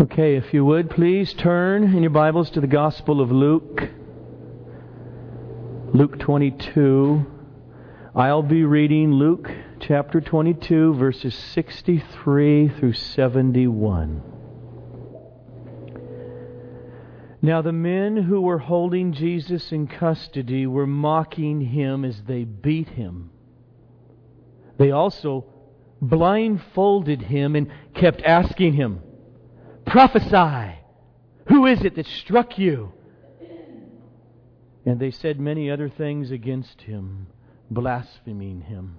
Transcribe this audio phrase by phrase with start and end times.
[0.00, 3.82] Okay, if you would, please turn in your Bibles to the Gospel of Luke.
[5.92, 7.26] Luke 22.
[8.14, 9.50] I'll be reading Luke
[9.80, 14.22] chapter 22, verses 63 through 71.
[17.42, 22.90] Now, the men who were holding Jesus in custody were mocking him as they beat
[22.90, 23.30] him.
[24.78, 25.44] They also
[26.00, 29.02] blindfolded him and kept asking him,
[29.88, 30.78] Prophesy!
[31.48, 32.92] Who is it that struck you?
[34.84, 37.26] And they said many other things against him,
[37.70, 38.96] blaspheming him.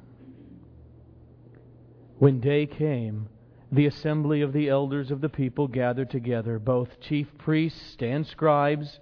[2.17, 3.29] When day came,
[3.71, 8.99] the assembly of the elders of the people gathered together, both chief priests and scribes,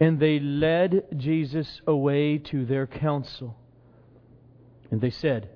[0.00, 3.56] and they led Jesus away to their council.
[4.90, 5.48] And they said,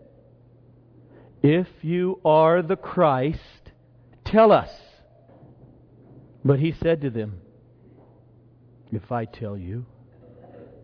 [1.43, 3.73] If you are the Christ,
[4.25, 4.71] tell us.
[6.45, 7.41] But he said to them,
[8.93, 9.87] If I tell you,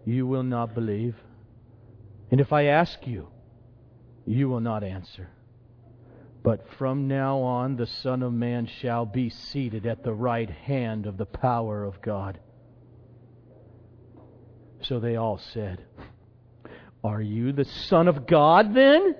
[0.05, 1.14] you will not believe.
[2.30, 3.28] And if I ask you,
[4.27, 5.30] you will not answer.
[6.42, 11.06] But from now on, the Son of Man shall be seated at the right hand
[11.06, 12.39] of the power of God.
[14.83, 15.86] So they all said,
[17.02, 19.16] Are you the Son of God then?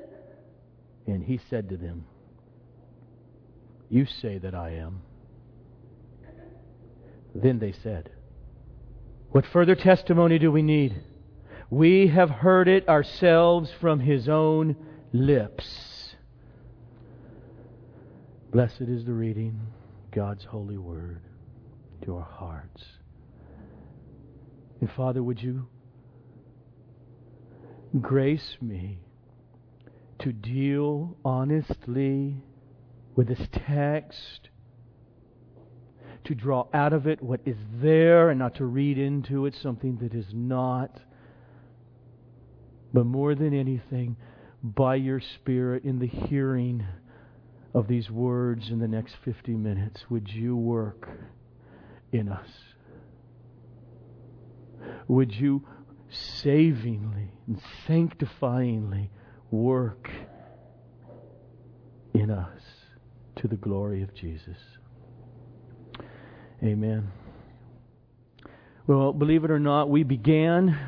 [1.07, 2.05] And he said to them,
[3.89, 5.04] You say that I am.
[7.35, 8.11] Then they said,
[9.31, 11.03] What further testimony do we need?
[11.69, 14.77] We have heard it ourselves from his own
[15.13, 16.15] lips.
[18.53, 19.61] Blessed is the reading
[20.13, 21.23] God's holy word
[22.05, 22.85] to our hearts.
[24.81, 25.67] And Father, would you
[28.01, 28.99] grace me
[30.21, 32.37] to deal honestly
[33.17, 34.51] with this text
[36.25, 39.99] to draw out of it what is there and not to read into it something
[39.99, 41.01] that is not.
[42.93, 44.17] But more than anything,
[44.63, 46.87] by your Spirit, in the hearing
[47.75, 51.09] of these words in the next 50 minutes, would you work
[52.13, 52.49] in us?
[55.09, 55.67] Would you
[56.43, 59.11] savingly and sanctifyingly
[59.51, 60.09] work
[62.15, 62.63] in us
[63.37, 64.57] to the glory of Jesus?
[66.65, 67.13] Amen.
[68.87, 70.79] Well, believe it or not, we began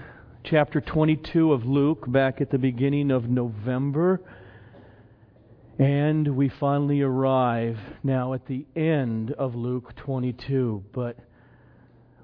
[0.42, 4.22] chapter 22 of Luke back at the beginning of November.
[5.78, 10.82] And we finally arrive now at the end of Luke 22.
[10.94, 11.18] But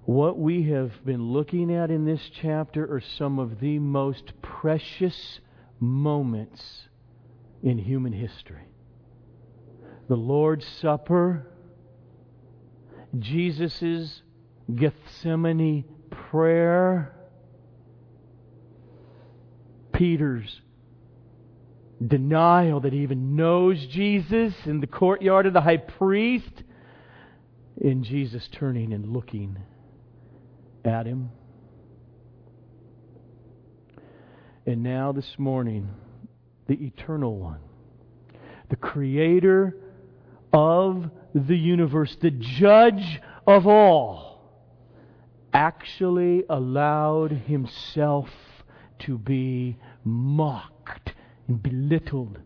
[0.05, 5.41] what we have been looking at in this chapter are some of the most precious
[5.79, 6.89] moments
[7.63, 8.65] in human history.
[10.09, 11.52] The Lord's Supper
[13.19, 14.23] Jesus'
[14.75, 17.15] Gethsemane prayer,
[19.93, 20.61] Peter's
[22.05, 26.65] denial that he even knows Jesus in the courtyard of the high priest,
[27.81, 29.59] in Jesus turning and looking
[30.85, 31.31] at him.
[34.67, 35.89] And now, this morning,
[36.69, 37.61] the Eternal One,
[38.71, 39.77] the Creator
[40.53, 44.41] of the universe, the judge of all,
[45.53, 48.29] actually allowed himself
[49.01, 51.15] to be mocked
[51.49, 52.39] and belittled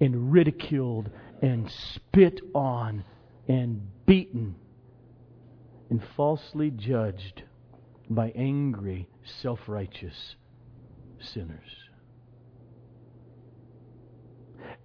[0.00, 1.10] and ridiculed
[1.42, 3.04] and spit on
[3.48, 4.54] and beaten
[5.88, 7.42] and falsely judged
[8.08, 9.08] by angry,
[9.42, 10.36] self righteous
[11.20, 11.58] sinners.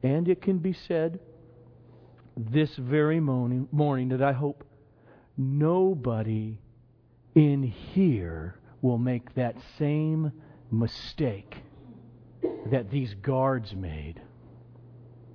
[0.03, 1.19] And it can be said
[2.37, 4.63] this very morning, morning that I hope
[5.37, 6.59] nobody
[7.33, 10.31] in here will make that same
[10.71, 11.55] mistake
[12.71, 14.21] that these guards made,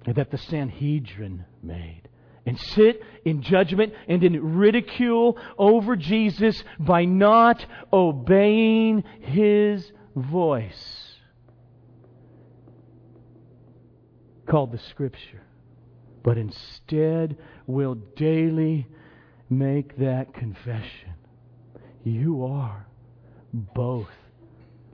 [0.07, 2.03] that the Sanhedrin made,
[2.47, 11.15] and sit in judgment and in ridicule over Jesus by not obeying his voice.
[14.47, 15.43] Called the Scripture
[16.23, 17.37] but instead
[17.67, 18.87] will daily
[19.49, 21.15] make that confession.
[22.05, 22.87] You are
[23.53, 24.09] both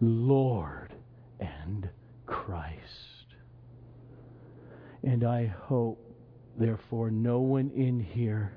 [0.00, 0.94] Lord
[1.40, 1.88] and
[2.26, 2.76] Christ.
[5.02, 5.98] And I hope,
[6.58, 8.52] therefore, no one in here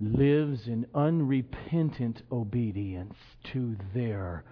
[0.00, 3.16] lives in unrepentant obedience
[3.52, 4.44] to their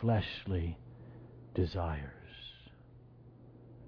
[0.00, 0.78] fleshly
[1.54, 2.12] desires.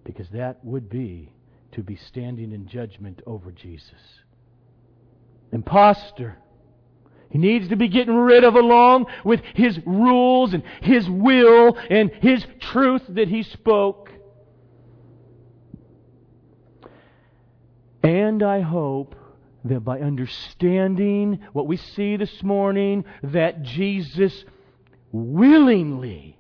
[0.05, 1.33] Because that would be
[1.73, 4.21] to be standing in judgment over Jesus.
[5.53, 6.39] impostor.
[7.31, 12.11] He needs to be getting rid of along with his rules and his will and
[12.21, 14.11] his truth that he spoke.
[18.03, 19.15] And I hope
[19.65, 24.45] that by understanding what we see this morning, that Jesus
[25.13, 26.39] willingly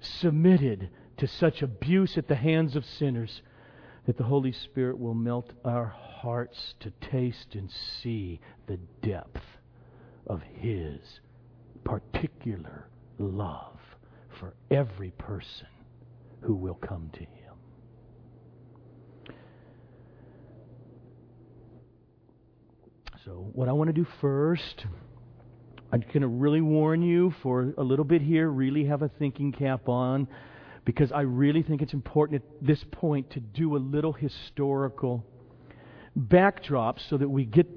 [0.00, 0.88] submitted
[1.18, 3.42] to such abuse at the hands of sinners,
[4.06, 7.70] that the Holy Spirit will melt our hearts to taste and
[8.02, 9.42] see the depth
[10.26, 11.00] of His
[11.84, 12.88] particular
[13.18, 13.78] love
[14.38, 15.66] for every person
[16.40, 17.28] who will come to Him.
[23.24, 24.86] So, what I want to do first,
[25.92, 29.52] I'm going to really warn you for a little bit here, really have a thinking
[29.52, 30.26] cap on,
[30.90, 35.24] because I really think it's important at this point to do a little historical
[36.16, 37.68] backdrop so that we get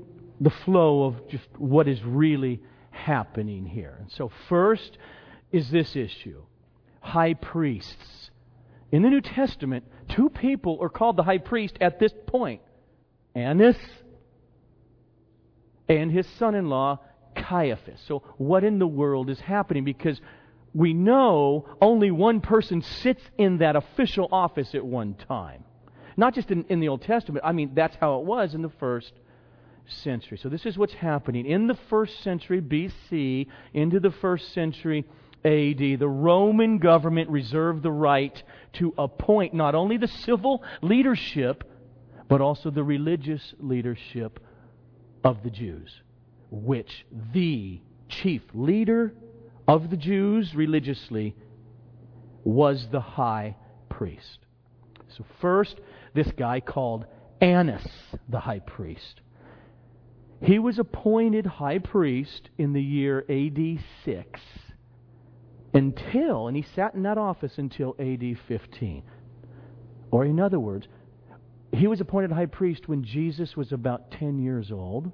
[0.41, 3.97] the flow of just what is really happening here.
[3.99, 4.97] And so, first
[5.51, 6.41] is this issue
[7.01, 8.31] high priests.
[8.91, 12.61] In the New Testament, two people are called the high priest at this point
[13.35, 13.77] Annas
[15.87, 16.99] and his son in law,
[17.35, 18.01] Caiaphas.
[18.07, 19.83] So, what in the world is happening?
[19.83, 20.19] Because
[20.73, 25.63] we know only one person sits in that official office at one time.
[26.17, 28.71] Not just in, in the Old Testament, I mean, that's how it was in the
[28.79, 29.13] first
[29.85, 30.37] century.
[30.37, 31.45] So, this is what's happening.
[31.45, 35.05] In the first century BC into the first century
[35.43, 38.41] AD, the Roman government reserved the right
[38.73, 41.63] to appoint not only the civil leadership,
[42.29, 44.39] but also the religious leadership
[45.23, 46.01] of the Jews,
[46.49, 49.13] which the chief leader
[49.67, 51.35] of the Jews religiously
[52.43, 53.55] was the high
[53.89, 54.39] priest.
[55.17, 55.79] So, first,
[56.13, 57.05] this guy called
[57.39, 57.87] Annas,
[58.27, 59.21] the high priest.
[60.41, 64.41] He was appointed high priest in the year AD 6
[65.73, 69.03] until, and he sat in that office until AD 15.
[70.11, 70.87] Or, in other words,
[71.71, 75.11] he was appointed high priest when Jesus was about 10 years old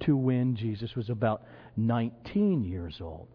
[0.00, 1.44] to when Jesus was about
[1.76, 3.28] 19 years old.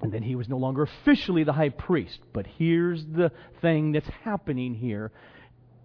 [0.00, 2.20] And then he was no longer officially the high priest.
[2.32, 5.10] But here's the thing that's happening here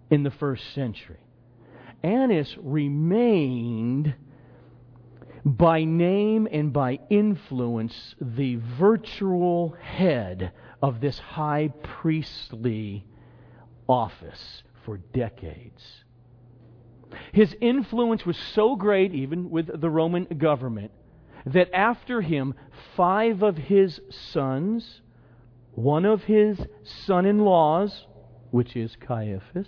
[0.09, 1.19] in the first century
[2.03, 4.13] Annas remained
[5.45, 10.51] by name and by influence the virtual head
[10.81, 13.05] of this high priestly
[13.87, 16.03] office for decades.
[17.31, 20.91] His influence was so great, even with the Roman government,
[21.45, 22.53] that after him,
[22.95, 25.01] five of his sons,
[25.73, 28.05] one of his son in laws,
[28.51, 29.67] which is Caiaphas,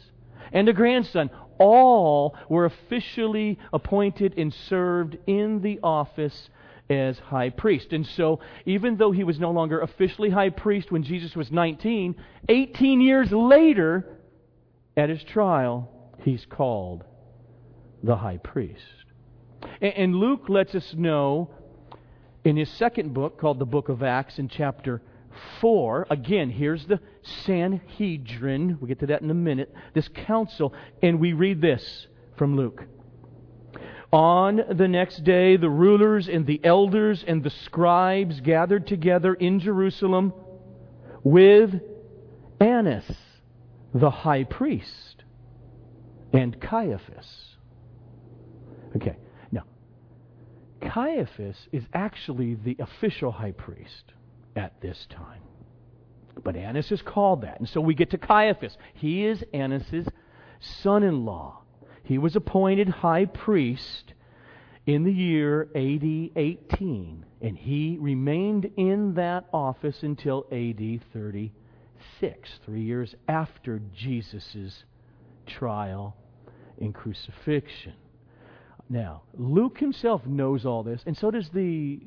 [0.51, 6.49] and a grandson, all were officially appointed and served in the office
[6.89, 7.93] as high priest.
[7.93, 12.15] And so, even though he was no longer officially high priest when Jesus was 19,
[12.47, 14.05] 18 years later,
[14.95, 15.89] at his trial,
[16.21, 17.03] he's called
[18.03, 18.81] the high priest.
[19.81, 21.49] And Luke lets us know
[22.45, 25.01] in his second book, called the Book of Acts, in chapter
[25.59, 27.01] 4, again, here's the
[27.45, 28.77] Sanhedrin.
[28.79, 29.73] We'll get to that in a minute.
[29.93, 30.73] This council.
[31.01, 32.07] And we read this
[32.37, 32.85] from Luke.
[34.13, 39.59] On the next day, the rulers and the elders and the scribes gathered together in
[39.59, 40.31] Jerusalem
[41.23, 41.73] with
[42.61, 43.11] Annas,
[43.93, 45.23] the high priest,
[46.31, 47.55] and Caiaphas
[48.95, 49.17] Okay,
[50.85, 54.13] Caiaphas is actually the official high priest
[54.55, 55.41] at this time.
[56.43, 57.59] But Annas is called that.
[57.59, 58.77] And so we get to Caiaphas.
[58.93, 60.07] He is Annas'
[60.59, 61.61] son in law.
[62.03, 64.13] He was appointed high priest
[64.85, 66.03] in the year AD
[66.35, 74.83] 18, and he remained in that office until AD 36, three years after Jesus'
[75.47, 76.15] trial
[76.79, 77.93] and crucifixion.
[78.89, 82.01] Now, Luke himself knows all this, and so does the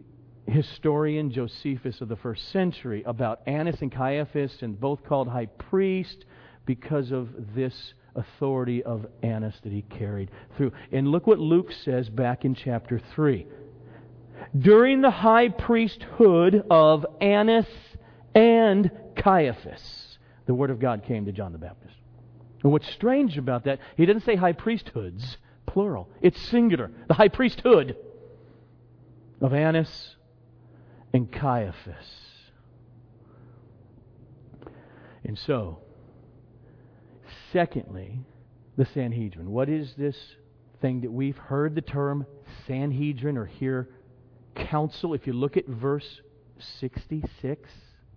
[0.47, 6.25] historian Josephus of the first century about Annas and Caiaphas, and both called high priest
[6.66, 10.73] because of this authority of Annas that he carried through.
[10.92, 13.47] And look what Luke says back in chapter 3.
[14.56, 17.66] During the high priesthood of Annas
[18.35, 21.94] and Caiaphas, the word of God came to John the Baptist.
[22.62, 26.90] And what's strange about that, he doesn't say high priesthoods plural, it's singular.
[27.06, 27.96] The high priesthood
[29.40, 30.16] of Annas
[31.12, 32.06] and Caiaphas.
[35.25, 35.78] And so,
[37.52, 38.20] secondly,
[38.76, 39.50] the Sanhedrin.
[39.50, 40.16] What is this
[40.80, 42.26] thing that we've heard the term
[42.66, 43.88] Sanhedrin or hear
[44.54, 45.14] council.
[45.14, 46.20] If you look at verse
[46.80, 47.70] 66,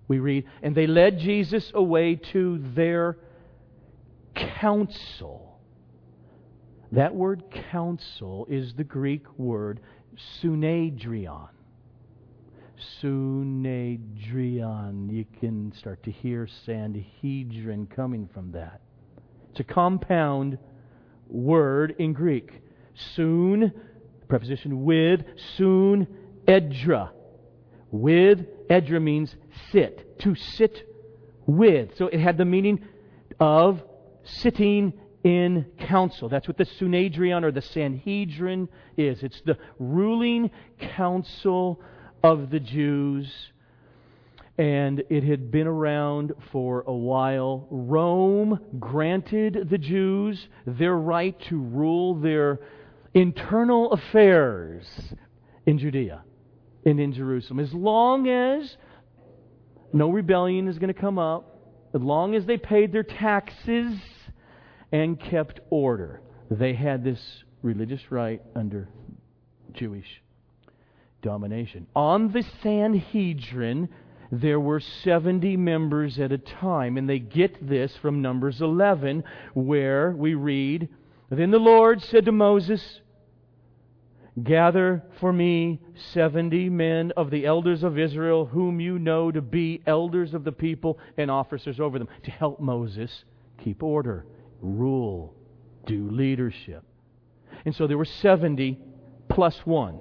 [0.08, 3.18] we read, And they led Jesus away to their
[4.36, 5.51] council.
[6.92, 9.80] That word council is the Greek word
[10.42, 11.48] sunedrion.
[13.00, 15.08] Sunedrion.
[15.10, 18.82] You can start to hear Sanhedrin coming from that.
[19.52, 20.58] It's a compound
[21.30, 22.62] word in Greek.
[23.16, 23.72] Soon,
[24.28, 25.22] preposition with,
[25.56, 26.08] soon,
[26.46, 27.14] edra.
[27.90, 29.34] With, edra means
[29.72, 30.86] sit, to sit
[31.46, 31.96] with.
[31.98, 32.86] So it had the meaning
[33.40, 33.82] of
[34.24, 34.92] sitting
[35.24, 36.30] in council.
[36.30, 39.22] That's what the Sunedrion or the Sanhedrin is.
[39.24, 40.52] It's the ruling
[40.96, 41.82] council
[42.24, 43.32] of the Jews.
[44.58, 47.68] And it had been around for a while.
[47.70, 52.60] Rome granted the Jews their right to rule their
[53.14, 54.86] internal affairs
[55.66, 56.24] in Judea
[56.86, 57.60] and in Jerusalem.
[57.60, 58.78] As long as
[59.94, 61.60] no rebellion is going to come up,
[61.94, 63.94] as long as they paid their taxes
[64.92, 68.90] and kept order, they had this religious right under
[69.74, 70.22] Jewish
[71.22, 71.88] domination.
[71.96, 73.90] On the Sanhedrin,
[74.32, 80.12] there were 70 members at a time, and they get this from Numbers 11, where
[80.12, 80.90] we read,
[81.30, 83.02] Then the Lord said to Moses,
[84.42, 85.82] Gather for me
[86.14, 90.54] seventy men of the elders of Israel, whom you know to be elders of the
[90.54, 93.26] people and officers over them, to help Moses
[93.62, 94.26] keep order,
[94.62, 95.34] rule,
[95.86, 96.84] do leadership.
[97.66, 98.80] And so there were 70
[99.30, 100.00] plus one.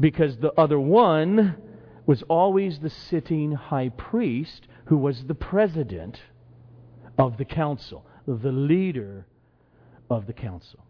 [0.00, 1.56] Because the other one
[2.06, 6.20] was always the sitting high priest who was the president
[7.18, 9.26] of the council, the leader
[10.10, 10.84] of the council.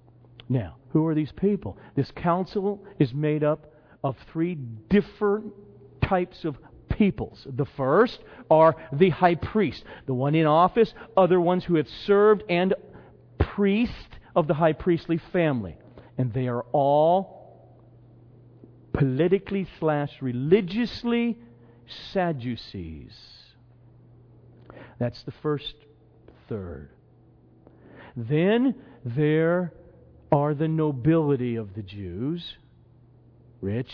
[0.49, 1.79] Now, who are these people?
[1.95, 3.73] This council is made up
[4.03, 4.57] of three
[4.88, 5.53] different
[6.03, 6.57] types of
[6.88, 7.47] peoples.
[7.50, 8.19] The first
[8.50, 12.75] are the high priest, the one in office, other ones who have served, and
[13.38, 13.93] priest
[14.37, 15.76] of the high priestly family.
[16.19, 17.45] And they are all
[18.93, 21.38] politically slash religiously
[22.12, 23.14] Sadducees.
[24.99, 25.75] That's the first
[26.49, 26.91] third.
[28.17, 28.75] Then
[29.05, 29.73] there
[30.33, 32.57] are the nobility of the Jews,
[33.61, 33.93] rich,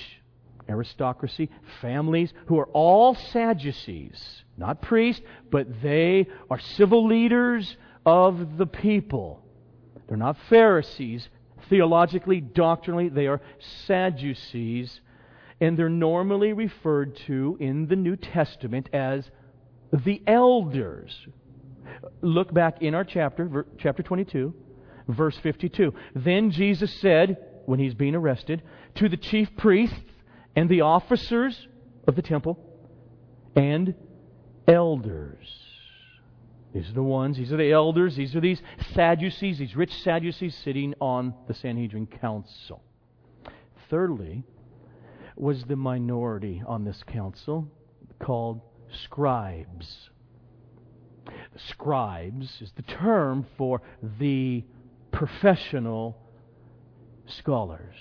[0.68, 1.50] aristocracy,
[1.80, 9.42] families, who are all Sadducees, not priests, but they are civil leaders of the people.
[10.08, 11.28] They're not Pharisees.
[11.68, 13.40] Theologically, doctrinally, they are
[13.86, 15.00] Sadducees,
[15.60, 19.30] and they're normally referred to in the New Testament as
[19.92, 21.14] the elders.
[22.22, 24.54] Look back in our chapter, chapter 22
[25.12, 25.94] verse 52.
[26.14, 28.62] Then Jesus said, when he's being arrested,
[28.96, 29.96] to the chief priests
[30.56, 31.68] and the officers
[32.06, 32.58] of the temple
[33.54, 33.94] and
[34.66, 35.46] elders.
[36.72, 38.62] These are the ones, these are the elders, these are these
[38.94, 42.82] Sadducees, these rich Sadducees sitting on the Sanhedrin council.
[43.88, 44.44] Thirdly,
[45.36, 47.66] was the minority on this council
[48.20, 48.60] called
[49.04, 50.10] scribes.
[51.56, 53.82] Scribes is the term for
[54.20, 54.64] the
[55.10, 56.16] professional
[57.26, 57.96] scholars,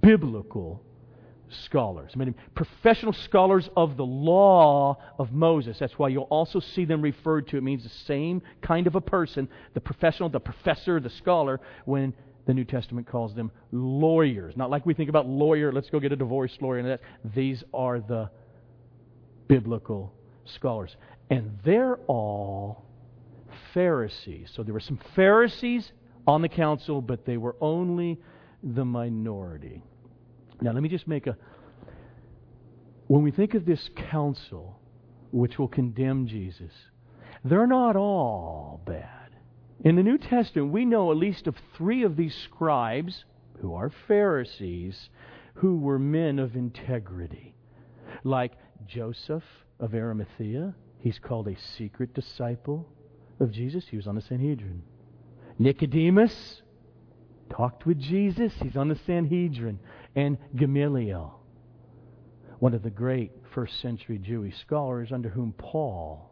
[0.00, 0.82] biblical
[1.48, 2.12] scholars.
[2.14, 5.78] I mean, professional scholars of the law of Moses.
[5.78, 7.56] That's why you'll also see them referred to.
[7.56, 12.14] It means the same kind of a person, the professional, the professor, the scholar, when
[12.46, 14.56] the New Testament calls them lawyers.
[14.56, 17.00] Not like we think about lawyer, let's go get a divorce lawyer and that.
[17.34, 18.30] These are the
[19.48, 20.12] biblical
[20.44, 20.96] scholars.
[21.28, 22.84] And they're all
[23.74, 24.50] Pharisees.
[24.54, 25.90] So there were some Pharisees
[26.26, 28.18] on the council, but they were only
[28.62, 29.82] the minority.
[30.60, 31.36] Now, let me just make a.
[33.06, 34.80] When we think of this council,
[35.30, 36.72] which will condemn Jesus,
[37.44, 39.36] they're not all bad.
[39.84, 43.24] In the New Testament, we know at least of three of these scribes,
[43.60, 45.10] who are Pharisees,
[45.54, 47.54] who were men of integrity.
[48.24, 48.52] Like
[48.86, 49.44] Joseph
[49.78, 52.88] of Arimathea, he's called a secret disciple
[53.40, 53.86] of Jesus.
[53.88, 54.82] He was on the Sanhedrin.
[55.58, 56.62] Nicodemus
[57.50, 58.52] talked with Jesus.
[58.62, 59.78] He's on the Sanhedrin.
[60.16, 61.38] And Gamaliel,
[62.58, 66.30] one of the great first century Jewish scholars under whom Paul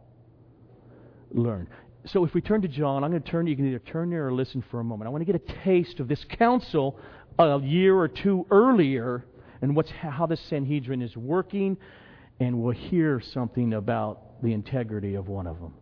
[1.31, 1.69] learned.
[2.07, 4.27] So if we turn to John, I'm going to turn, you can either turn there
[4.27, 5.07] or listen for a moment.
[5.07, 6.99] I want to get a taste of this council
[7.39, 9.25] a year or two earlier
[9.63, 11.77] and what's, how the Sanhedrin is working,
[12.41, 15.75] and we'll hear something about the integrity of one of them.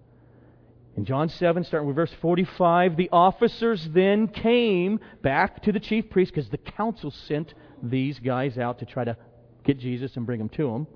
[0.97, 6.11] In John 7, starting with verse 45, the officers then came back to the chief
[6.11, 9.17] priest because the council sent these guys out to try to
[9.65, 10.87] get Jesus and bring him to him.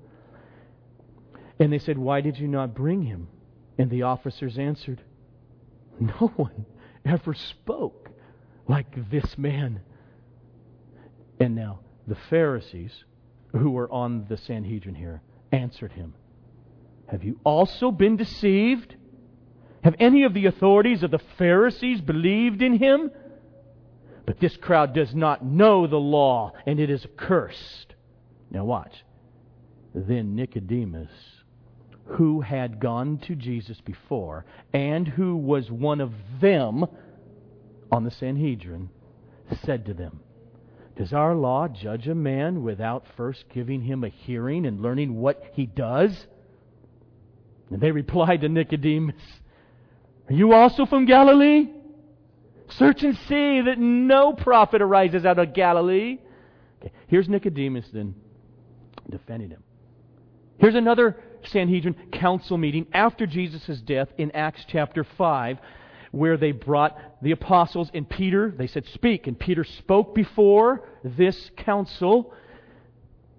[1.59, 3.27] And they said, Why did you not bring him?
[3.77, 5.01] And the officers answered,
[5.99, 6.65] No one
[7.05, 8.09] ever spoke
[8.67, 9.81] like this man.
[11.39, 13.03] And now the Pharisees,
[13.51, 16.13] who were on the Sanhedrin here, answered him,
[17.07, 18.95] Have you also been deceived?
[19.83, 23.11] Have any of the authorities of the Pharisees believed in him?
[24.27, 27.95] But this crowd does not know the law, and it is accursed.
[28.51, 29.05] Now watch.
[29.95, 31.09] Then Nicodemus,
[32.05, 36.85] who had gone to Jesus before, and who was one of them
[37.89, 38.89] on the Sanhedrin,
[39.63, 40.19] said to them,
[40.97, 45.41] Does our law judge a man without first giving him a hearing and learning what
[45.53, 46.27] he does?
[47.71, 49.15] And they replied to Nicodemus,
[50.29, 51.69] Are you also from Galilee?
[52.69, 56.19] Search and see that no prophet arises out of Galilee.
[56.81, 58.15] Okay, here's Nicodemus then
[59.09, 59.63] defending him.
[60.59, 65.59] Here's another Sanhedrin council meeting after Jesus' death in Acts chapter 5,
[66.11, 68.51] where they brought the apostles and Peter.
[68.51, 69.27] They said, Speak.
[69.27, 72.33] And Peter spoke before this council.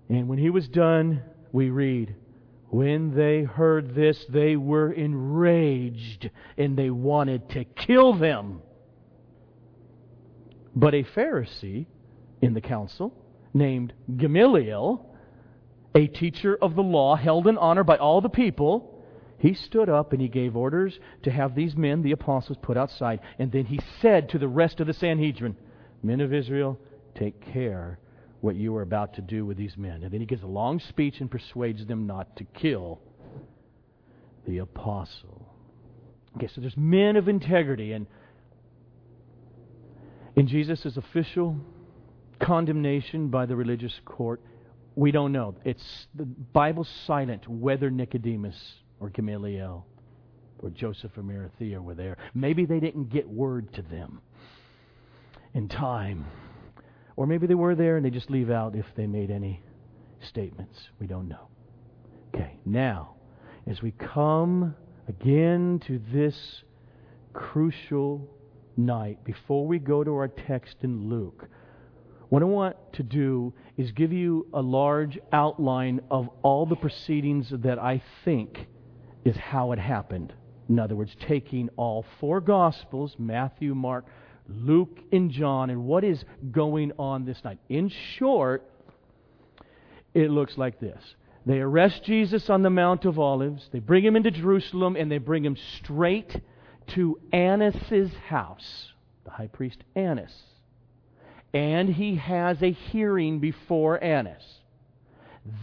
[0.08, 2.14] And when he was done, we read,
[2.68, 8.62] When they heard this, they were enraged and they wanted to kill them.
[10.78, 11.86] But a Pharisee
[12.40, 13.12] in the council
[13.52, 15.04] named Gamaliel,
[15.92, 19.04] a teacher of the law held in honor by all the people,
[19.38, 23.18] he stood up and he gave orders to have these men, the apostles, put outside.
[23.40, 25.56] And then he said to the rest of the Sanhedrin,
[26.00, 26.78] Men of Israel,
[27.16, 27.98] take care
[28.40, 30.04] what you are about to do with these men.
[30.04, 33.00] And then he gives a long speech and persuades them not to kill
[34.46, 35.52] the apostle.
[36.36, 38.06] Okay, so there's men of integrity, and
[40.38, 41.56] in Jesus' official
[42.40, 44.40] condemnation by the religious court,
[44.94, 45.54] we don't know.
[45.64, 48.56] It's the Bible's silent whether Nicodemus
[49.00, 49.86] or Gamaliel
[50.60, 52.16] or Joseph of Arimathea were there.
[52.34, 54.20] Maybe they didn't get word to them
[55.54, 56.26] in time.
[57.16, 59.62] Or maybe they were there and they just leave out if they made any
[60.28, 60.78] statements.
[61.00, 61.48] We don't know.
[62.34, 63.14] Okay, now,
[63.66, 64.74] as we come
[65.08, 66.62] again to this
[67.32, 68.28] crucial
[68.78, 71.48] night, before we go to our text in Luke,
[72.28, 77.50] what I want to do is give you a large outline of all the proceedings
[77.50, 78.66] that I think
[79.24, 80.32] is how it happened.
[80.68, 84.04] In other words, taking all four Gospels Matthew, Mark,
[84.46, 87.58] Luke, and John and what is going on this night.
[87.68, 88.70] In short,
[90.14, 91.02] it looks like this.
[91.46, 95.18] They arrest Jesus on the Mount of Olives, they bring him into Jerusalem, and they
[95.18, 96.40] bring him straight
[96.88, 98.92] to Annas' house,
[99.24, 100.34] the high priest Annas.
[101.54, 104.60] And he has a hearing before Annas.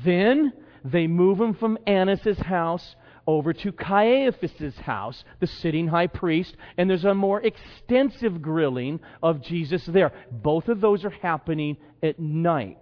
[0.03, 2.95] Then they move him from Annas' house
[3.27, 9.41] over to Caiaphas' house, the sitting high priest, and there's a more extensive grilling of
[9.41, 10.11] Jesus there.
[10.31, 12.77] Both of those are happening at night.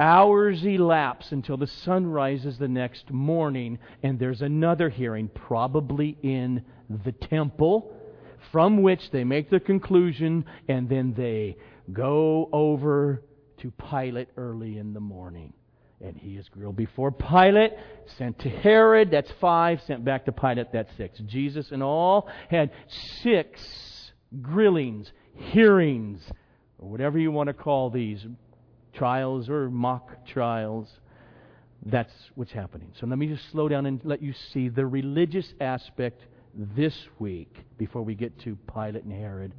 [0.00, 6.64] Hours elapse until the sun rises the next morning, and there's another hearing, probably in
[7.04, 7.94] the temple,
[8.50, 11.58] from which they make the conclusion, and then they
[11.92, 13.22] go over
[13.58, 15.52] to Pilate early in the morning.
[16.00, 17.72] And he is grilled before Pilate,
[18.16, 21.18] sent to Herod, that's five, sent back to Pilate, that's six.
[21.26, 22.70] Jesus and all had
[23.22, 23.60] six
[24.40, 26.22] grillings, hearings,
[26.78, 28.24] or whatever you want to call these,
[28.92, 30.88] trials or mock trials.
[31.84, 32.92] That's what's happening.
[32.98, 36.22] So let me just slow down and let you see the religious aspect
[36.54, 39.54] this week before we get to Pilate and Herod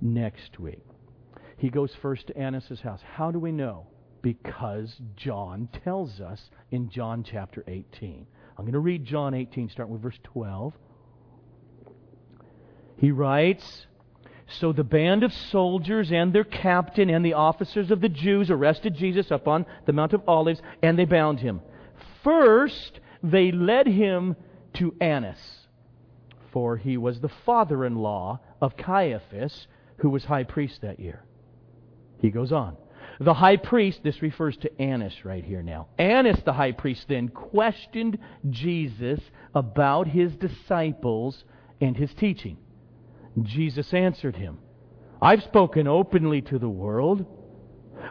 [0.00, 0.84] next week.
[1.58, 3.00] He goes first to Annas' house.
[3.14, 3.86] How do we know?
[4.22, 8.26] Because John tells us in John chapter 18.
[8.56, 10.72] I'm going to read John 18, starting with verse 12.
[12.96, 13.86] He writes,
[14.58, 18.94] so the band of soldiers and their captain and the officers of the Jews arrested
[18.94, 21.60] Jesus up on the Mount of Olives and they bound him.
[22.24, 24.36] First, they led him
[24.74, 25.38] to Annas,
[26.52, 29.66] for he was the father in law of Caiaphas,
[29.98, 31.22] who was high priest that year.
[32.18, 32.76] He goes on.
[33.20, 35.88] The high priest, this refers to Annas right here now.
[35.98, 39.20] Annas, the high priest, then questioned Jesus
[39.54, 41.44] about his disciples
[41.80, 42.56] and his teaching.
[43.44, 44.58] Jesus answered him,
[45.22, 47.26] I've spoken openly to the world.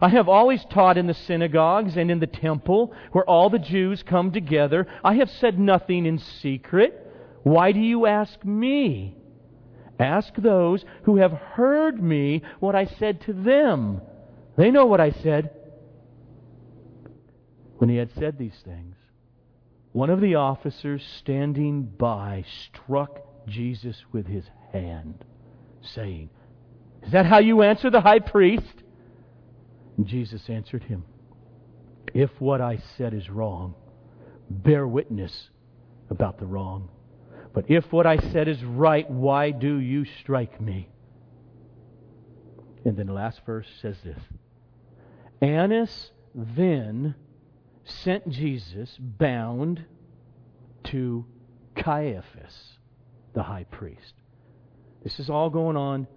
[0.02, 4.04] I have always taught in the synagogues and in the temple where all the Jews
[4.04, 4.88] come together.
[5.04, 7.06] I have said nothing in secret.
[7.44, 9.18] Why do you ask me?
[10.00, 14.02] Ask those who have heard me what I said to them.
[14.56, 15.52] They know what I said.
[17.78, 18.96] When he had said these things,
[19.92, 25.25] one of the officers standing by struck Jesus with his hand,
[25.82, 26.29] saying,
[27.03, 28.84] Is that how you answer the high priest?
[29.97, 31.03] And Jesus answered him,
[32.13, 33.75] If what I said is wrong,
[34.49, 35.49] bear witness
[36.10, 36.89] about the wrong.
[37.53, 40.89] But if what I said is right, why do you strike me?
[42.86, 44.19] And then the last verse says this
[45.41, 47.15] Annas then
[47.84, 49.84] sent Jesus bound
[50.86, 51.25] to
[51.75, 52.77] Caiaphas,
[53.34, 54.13] the high priest.
[55.03, 56.07] This is all going on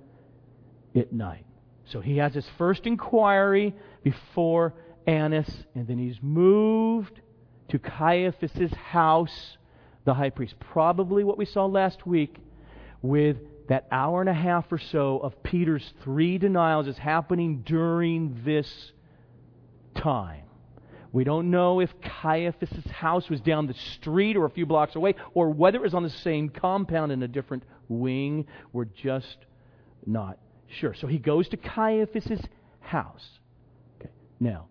[0.94, 1.46] at night.
[1.86, 4.74] So he has his first inquiry before
[5.06, 7.20] Annas, and then he's moved
[7.68, 9.56] to Caiaphas's house,
[10.04, 10.54] the high priest.
[10.60, 12.36] Probably what we saw last week
[13.02, 13.36] with
[13.68, 18.92] that hour and a half or so of Peter's three denials is happening during this
[19.94, 20.44] time.
[21.12, 25.14] We don't know if Caiaphas' house was down the street or a few blocks away,
[25.34, 28.46] or whether it was on the same compound in a different wing.
[28.72, 29.36] We're just
[30.06, 30.94] not sure.
[30.94, 32.40] So he goes to Caiaphas'
[32.80, 33.28] house.
[34.00, 34.10] Okay.
[34.40, 34.68] Now,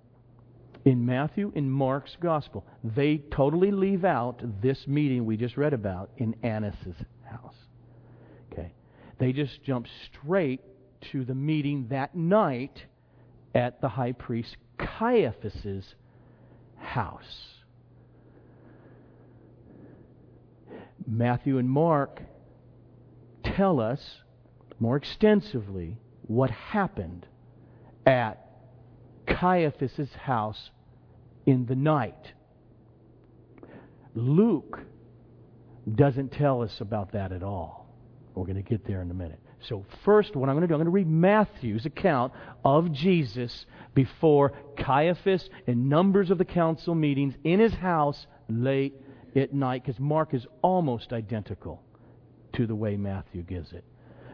[0.84, 6.10] in Matthew and Mark's gospel, they totally leave out this meeting we just read about
[6.18, 7.56] in Annas' house.
[8.52, 8.74] Okay.
[9.20, 10.62] They just jump straight
[11.12, 12.86] to the meeting that night
[13.54, 15.94] at the high priest Caiaphas'
[16.82, 17.56] house.
[21.08, 22.22] Matthew and Mark
[23.44, 24.22] tell us
[24.80, 27.26] more extensively what happened
[28.06, 28.48] at
[29.28, 30.72] Caiaphas' house
[31.46, 32.34] in the night.
[34.14, 34.80] Luke
[35.96, 37.88] doesn't tell us about that at all.
[38.36, 39.42] We're going to get there in a minute.
[39.68, 42.34] So, first, what I'm going to do, I'm going to read Matthew's account
[42.66, 48.96] of Jesus before Caiaphas and numbers of the council meetings in his house late
[49.36, 51.82] at night, because Mark is almost identical
[52.54, 53.84] to the way Matthew gives it.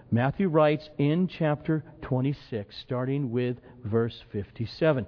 [0.10, 5.06] Matthew writes in chapter 26, starting with verse 57.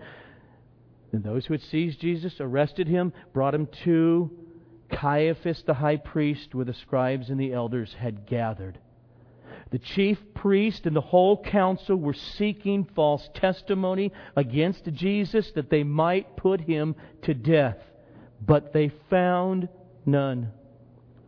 [1.13, 4.29] And those who had seized Jesus arrested him, brought him to
[4.91, 8.79] Caiaphas the high priest, where the scribes and the elders had gathered.
[9.71, 15.83] The chief priest and the whole council were seeking false testimony against Jesus that they
[15.83, 17.77] might put him to death.
[18.41, 19.69] But they found
[20.05, 20.51] none,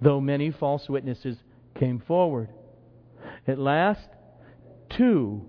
[0.01, 1.38] though many false witnesses
[1.75, 2.49] came forward.
[3.47, 4.08] At last,
[4.89, 5.45] two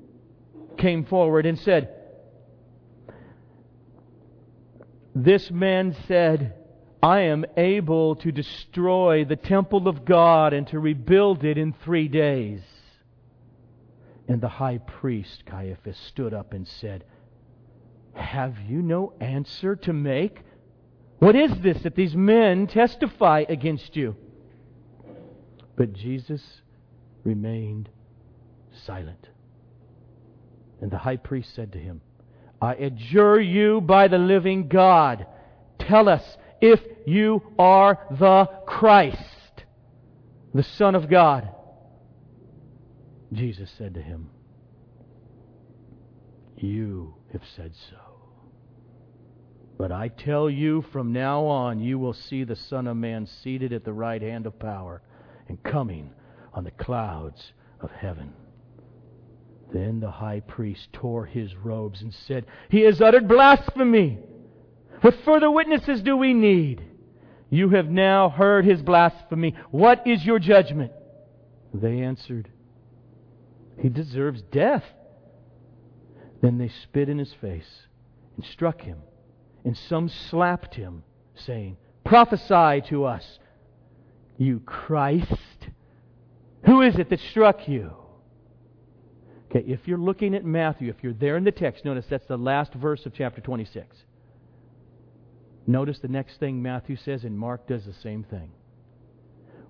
[0.76, 1.88] came forward and said,
[5.14, 6.54] This man said,
[7.02, 12.08] I am able to destroy the temple of God and to rebuild it in three
[12.08, 12.60] days.
[14.32, 17.04] And the high priest, Caiaphas, stood up and said,
[18.14, 20.40] Have you no answer to make?
[21.18, 24.16] What is this that these men testify against you?
[25.76, 26.62] But Jesus
[27.24, 27.90] remained
[28.86, 29.28] silent.
[30.80, 32.00] And the high priest said to him,
[32.58, 35.26] I adjure you by the living God,
[35.78, 39.64] tell us if you are the Christ,
[40.54, 41.50] the Son of God.
[43.32, 44.28] Jesus said to him,
[46.56, 47.96] You have said so.
[49.78, 53.72] But I tell you, from now on, you will see the Son of Man seated
[53.72, 55.02] at the right hand of power
[55.48, 56.10] and coming
[56.52, 58.32] on the clouds of heaven.
[59.72, 64.18] Then the high priest tore his robes and said, He has uttered blasphemy.
[65.00, 66.84] What further witnesses do we need?
[67.48, 69.54] You have now heard his blasphemy.
[69.70, 70.92] What is your judgment?
[71.74, 72.50] They answered,
[73.80, 74.84] he deserves death.
[76.40, 77.86] Then they spit in his face
[78.36, 78.98] and struck him,
[79.64, 81.04] and some slapped him,
[81.34, 83.38] saying, Prophesy to us,
[84.38, 85.68] you Christ.
[86.64, 87.92] Who is it that struck you?
[89.50, 92.38] Okay, if you're looking at Matthew, if you're there in the text, notice that's the
[92.38, 93.96] last verse of chapter 26.
[95.66, 98.50] Notice the next thing Matthew says, and Mark does the same thing.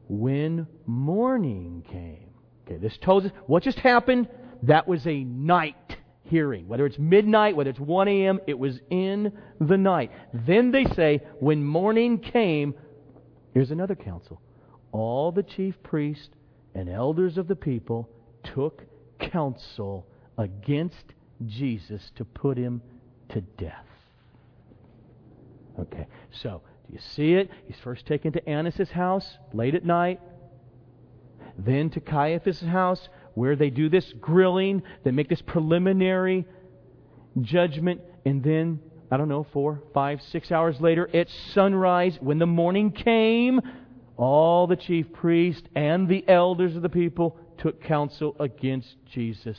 [0.09, 2.32] When morning came,
[2.67, 4.29] Okay, this tells us what just happened.
[4.63, 6.69] That was a night hearing.
[6.69, 10.13] Whether it's midnight, whether it's 1 a.m., it was in the night.
[10.33, 12.75] Then they say, when morning came,
[13.53, 14.41] here's another council.
[14.93, 16.31] All the chief priests
[16.75, 18.09] and elders of the people
[18.45, 18.83] took
[19.19, 20.07] counsel
[20.39, 21.15] against
[21.47, 22.83] Jesus to put him
[23.31, 23.87] to death.
[25.79, 27.51] Okay, so do you see it?
[27.67, 30.21] He's first taken to Annas' house late at night.
[31.59, 36.47] Then to Caiaphas' house, where they do this grilling, they make this preliminary
[37.41, 42.47] judgment, and then, I don't know, four, five, six hours later, at sunrise, when the
[42.47, 43.61] morning came,
[44.17, 49.57] all the chief priests and the elders of the people took counsel against Jesus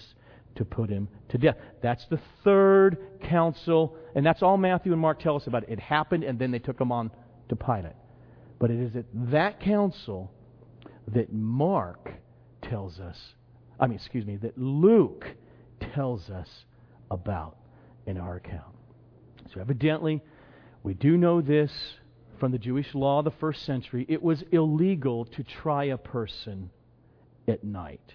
[0.55, 1.55] to put him to death.
[1.81, 5.69] That's the third council, and that's all Matthew and Mark tell us about it.
[5.69, 7.11] It happened, and then they took him on
[7.49, 7.95] to Pilate.
[8.59, 10.31] But it is at that council
[11.07, 12.11] that Mark
[12.61, 13.17] tells us,
[13.79, 15.25] I mean, excuse me, that Luke
[15.93, 16.49] tells us
[17.11, 17.57] about
[18.05, 18.75] in our account.
[19.53, 20.21] So evidently,
[20.83, 21.71] we do know this
[22.39, 24.05] from the Jewish law of the first century.
[24.09, 26.69] It was illegal to try a person
[27.47, 28.13] at night.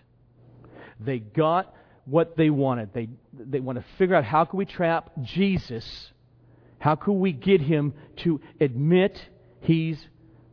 [1.01, 1.75] They got
[2.05, 2.93] what they wanted.
[2.93, 6.13] They, they want to figure out how can we trap Jesus?
[6.79, 9.19] How can we get him to admit
[9.61, 9.99] he's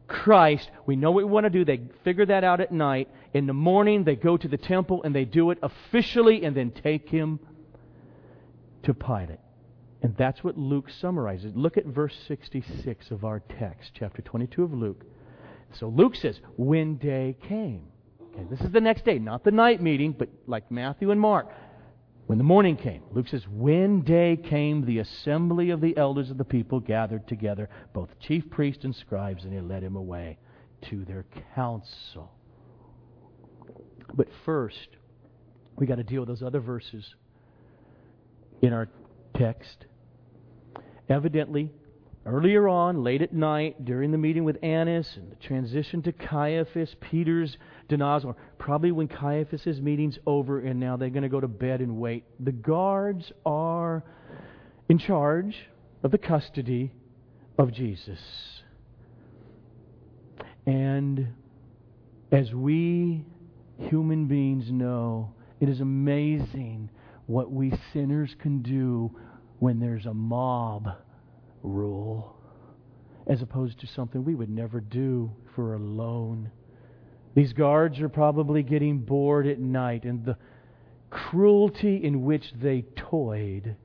[0.08, 0.70] Christ?
[0.86, 1.66] We know what we want to do.
[1.66, 3.10] They figure that out at night.
[3.34, 6.72] In the morning, they go to the temple and they do it officially and then
[6.72, 7.40] take him
[8.84, 9.40] to Pilate.
[10.02, 11.54] And that's what Luke summarizes.
[11.56, 15.04] Look at verse 66 of our text, chapter 22 of Luke.
[15.74, 17.88] So Luke says, When day came.
[18.22, 21.50] Okay, this is the next day, not the night meeting, but like Matthew and Mark.
[22.28, 26.38] When the morning came, Luke says, When day came, the assembly of the elders of
[26.38, 30.40] the people gathered together, both chief priests and scribes, and they led him away
[30.90, 32.32] to their council.
[34.16, 34.90] But first,
[35.76, 37.14] we got to deal with those other verses
[38.62, 38.90] in our
[39.36, 39.86] text.
[41.08, 41.72] Evidently,
[42.26, 46.96] earlier on, late at night, during the meeting with Annas and the transition to Caiaphas,
[47.00, 47.58] Peter's
[47.88, 51.98] denial, probably when Caiaphas' meeting's over and now they're going to go to bed and
[51.98, 52.24] wait.
[52.40, 54.04] The guards are
[54.90, 55.56] in charge
[56.04, 56.92] of the custody
[57.58, 58.20] of Jesus.
[60.66, 61.28] And
[62.32, 63.24] as we
[63.78, 66.90] human beings know, it is amazing
[67.28, 69.16] what we sinners can do
[69.60, 70.90] when there's a mob
[71.66, 72.36] rule
[73.28, 76.52] as opposed to something we would never do for alone.
[77.34, 80.38] These guards are probably getting bored at night, and the
[81.10, 83.76] cruelty in which they toyed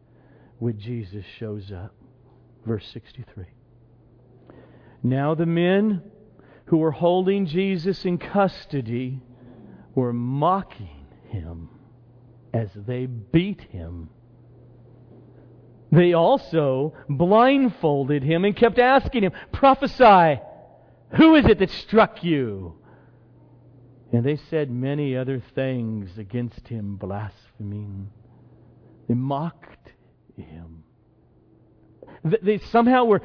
[0.59, 1.95] with Jesus shows up.
[2.67, 3.47] Verse 63.
[5.03, 6.03] Now the men
[6.67, 9.21] who were holding Jesus in custody
[9.95, 11.71] were mocking him
[12.53, 14.11] as they beat him.
[15.93, 20.41] They also blindfolded him and kept asking him, Prophesy,
[21.17, 22.77] who is it that struck you?
[24.13, 28.11] And they said many other things against him, blaspheming.
[29.09, 29.93] They mocked
[30.37, 30.85] him.
[32.25, 33.23] They somehow were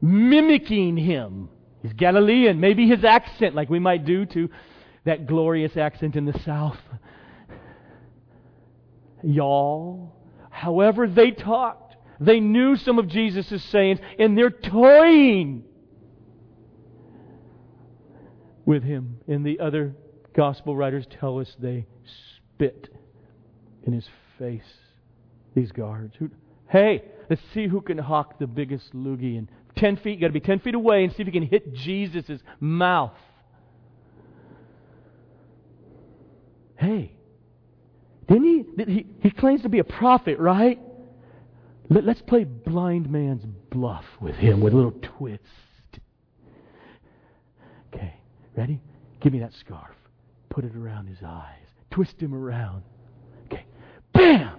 [0.00, 1.48] mimicking him.
[1.82, 2.60] He's Galilean.
[2.60, 4.48] Maybe his accent, like we might do to
[5.04, 6.78] that glorious accent in the South.
[9.22, 10.16] Y'all.
[10.50, 11.81] However they talked,
[12.26, 15.64] they knew some of Jesus' sayings, and they're toying
[18.64, 19.18] with him.
[19.26, 19.94] And the other
[20.34, 21.86] gospel writers tell us they
[22.36, 22.88] spit
[23.84, 24.08] in his
[24.38, 24.62] face,
[25.54, 26.14] these guards.
[26.18, 26.30] Who,
[26.68, 29.38] hey, let's see who can hawk the biggest loogie.
[29.38, 31.46] And 10 feet, you got to be 10 feet away and see if you can
[31.46, 33.12] hit Jesus' mouth.
[36.76, 37.12] Hey,
[38.28, 39.06] didn't he, he?
[39.20, 40.80] He claims to be a prophet, right?
[41.92, 45.42] Let, us play blind man's bluff with him with a little twist.
[47.94, 48.14] Okay,
[48.56, 48.80] ready?
[49.20, 49.94] Give me that scarf
[50.52, 52.82] put it around his eyes, twist him around.
[53.46, 53.64] Okay.
[54.12, 54.58] Bam!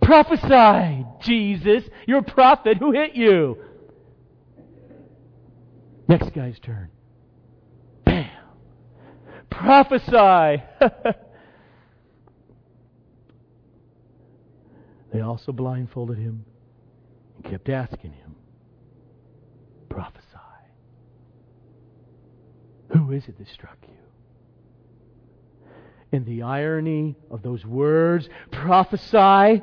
[0.00, 1.84] Prophesy, Jesus.
[2.06, 2.78] You're a prophet.
[2.78, 3.58] Who hit you?
[6.08, 6.88] Next guy's turn.
[8.04, 8.30] Bam!
[9.50, 10.62] Prophesy!
[15.16, 16.44] they also blindfolded him
[17.36, 18.34] and kept asking him,
[19.88, 20.26] Prophesy.
[22.90, 23.94] Who is it that struck you?
[26.12, 28.28] in the irony of those words.
[28.50, 29.62] Prophesy.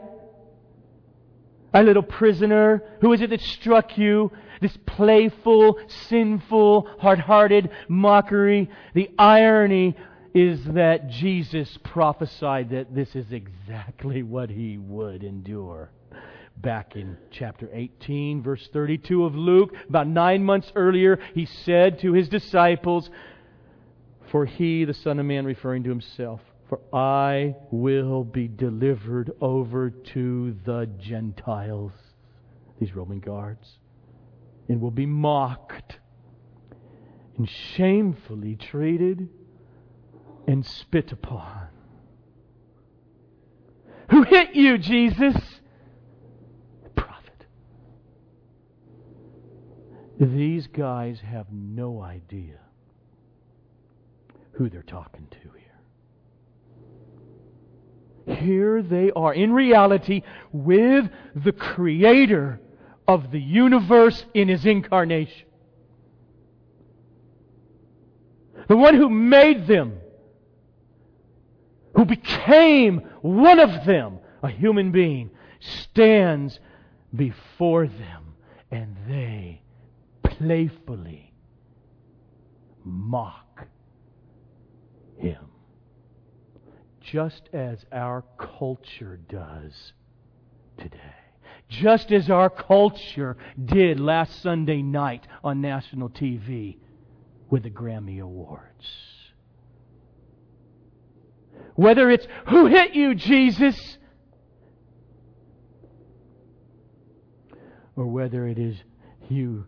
[1.76, 4.32] A little prisoner, who is it that struck you?
[4.62, 8.70] This playful, sinful, hard hearted mockery.
[8.94, 9.96] The irony
[10.34, 15.92] is that Jesus prophesied that this is exactly what he would endure.
[16.58, 22.14] Back in chapter 18, verse 32 of Luke, about nine months earlier, he said to
[22.14, 23.10] his disciples,
[24.32, 29.92] for he, the Son of Man, referring to himself, for I will be delivered over
[29.92, 31.92] to the Gentiles,
[32.80, 33.78] these Roman guards,
[34.68, 36.00] and will be mocked
[37.38, 39.30] and shamefully treated.
[40.48, 41.68] And spit upon.
[44.12, 45.36] Who hit you, Jesus?
[46.96, 47.46] Prophet.
[50.20, 52.60] These guys have no idea
[54.54, 55.38] who they're talking to
[58.26, 58.38] here.
[58.38, 62.62] Here they are, in reality, with the Creator
[63.08, 65.48] of the universe in His incarnation.
[68.68, 69.98] The one who made them,
[71.94, 75.30] who became one of them, a human being,
[75.60, 76.60] stands
[77.16, 78.36] before them
[78.72, 79.62] and they
[80.24, 81.32] playfully
[82.84, 83.68] mock
[85.18, 85.48] him.
[87.02, 89.94] Just as our culture does
[90.78, 90.98] today.
[91.70, 96.78] Just as our culture did last Sunday night on national TV
[97.50, 99.13] with the Grammy Awards.
[101.76, 103.98] Whether it's, Who hit you, Jesus?
[107.96, 108.76] Or whether it is,
[109.30, 109.66] You,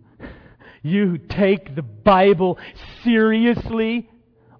[0.81, 2.59] you take the Bible
[3.03, 4.09] seriously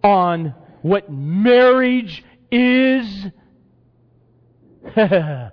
[0.03, 3.25] on what marriage is.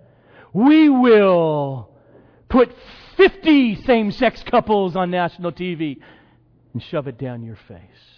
[0.52, 1.90] we will
[2.48, 2.74] put
[3.16, 5.98] 50 same sex couples on national TV
[6.72, 8.11] and shove it down your face.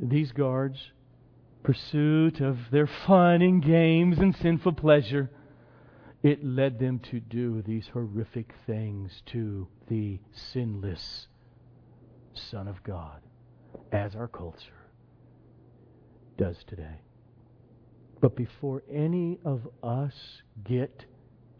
[0.00, 0.92] These guards,
[1.62, 5.30] pursuit of their fun and games and sinful pleasure,
[6.22, 11.28] it led them to do these horrific things to the sinless
[12.34, 13.22] Son of God,
[13.92, 14.84] as our culture
[16.36, 17.00] does today.
[18.20, 21.06] But before any of us get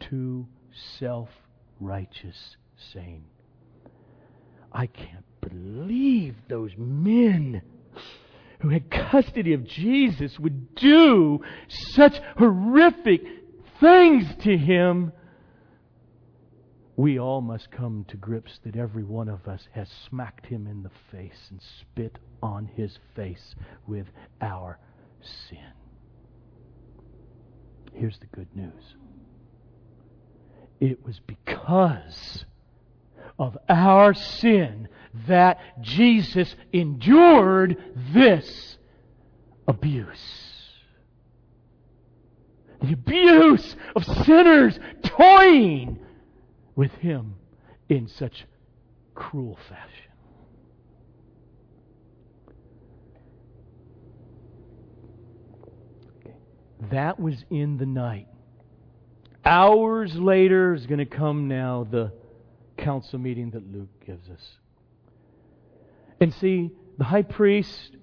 [0.00, 0.46] too
[0.98, 1.30] self
[1.80, 2.56] righteous
[2.92, 3.24] saying,
[4.72, 7.62] I can't believe those men
[8.60, 13.22] who had custody of Jesus would do such horrific
[13.80, 15.12] things to him.
[16.96, 20.82] We all must come to grips that every one of us has smacked him in
[20.82, 23.54] the face and spit on his face
[23.86, 24.06] with
[24.40, 24.78] our
[25.48, 25.72] sin.
[27.92, 28.94] Here's the good news
[30.80, 32.44] it was because
[33.38, 34.88] of our sin
[35.28, 37.76] that Jesus endured
[38.12, 38.78] this
[39.66, 40.42] abuse.
[42.82, 45.98] The abuse of sinners toying
[46.74, 47.36] with Him
[47.88, 48.44] in such
[49.14, 49.92] cruel fashion.
[56.90, 58.28] That was in the night
[59.46, 62.12] Hours later is going to come now the
[62.76, 64.42] council meeting that Luke gives us.
[66.20, 67.96] And see, the high priest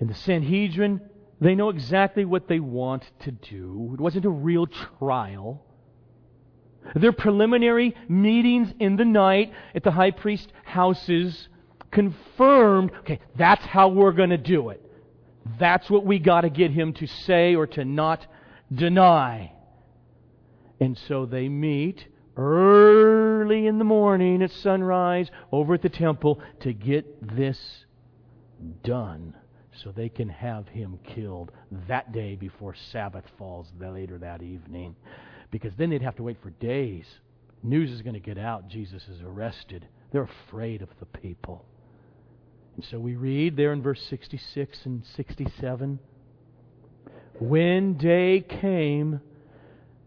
[0.00, 1.00] and the Sanhedrin,
[1.40, 3.90] they know exactly what they want to do.
[3.94, 5.64] It wasn't a real trial.
[6.94, 11.48] Their preliminary meetings in the night at the high priest's houses
[11.90, 14.84] confirmed okay, that's how we're going to do it.
[15.58, 18.26] That's what we got to get him to say or to not
[18.72, 19.52] deny.
[20.80, 23.27] And so they meet early
[23.66, 27.84] in the morning at sunrise over at the temple to get this
[28.82, 29.34] done
[29.82, 31.52] so they can have him killed
[31.86, 34.96] that day before Sabbath falls later that evening.
[35.50, 37.06] Because then they'd have to wait for days.
[37.62, 39.86] News is going to get out Jesus is arrested.
[40.10, 41.64] They're afraid of the people.
[42.76, 45.98] And so we read there in verse 66 and 67
[47.38, 49.20] When day came,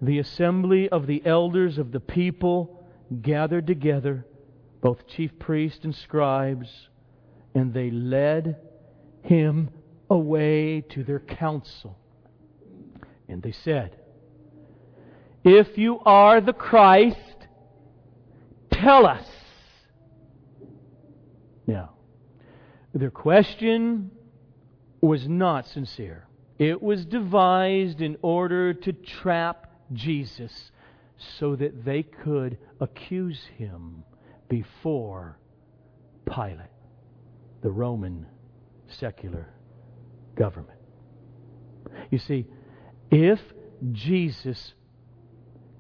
[0.02, 2.81] the assembly of the elders of the people
[3.21, 4.26] gathered together,
[4.82, 6.67] both chief priests and scribes,
[7.54, 8.58] and they led
[9.24, 9.69] him
[10.10, 11.97] away to their council.
[13.28, 13.95] And they said,
[15.43, 17.17] If you are the Christ,
[18.71, 19.26] tell us.
[21.67, 21.92] Now,
[22.94, 24.12] their question
[25.00, 26.27] was not sincere.
[26.60, 30.71] It was devised in order to trap Jesus
[31.40, 34.04] so that they could accuse him
[34.50, 35.40] before
[36.26, 36.67] Pilate,
[37.62, 38.26] the Roman
[38.88, 39.50] secular
[40.36, 40.80] government.
[42.10, 42.48] You see,
[43.10, 43.40] if
[43.92, 44.74] Jesus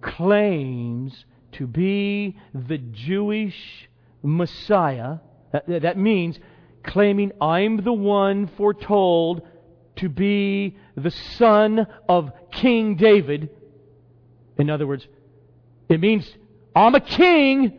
[0.01, 3.89] claims to be the Jewish
[4.23, 5.17] Messiah,
[5.51, 6.39] that, that means
[6.83, 9.41] claiming I'm the one foretold
[9.97, 13.49] to be the son of King David,
[14.57, 15.07] in other words,
[15.91, 16.25] it means
[16.73, 17.77] I'm a king.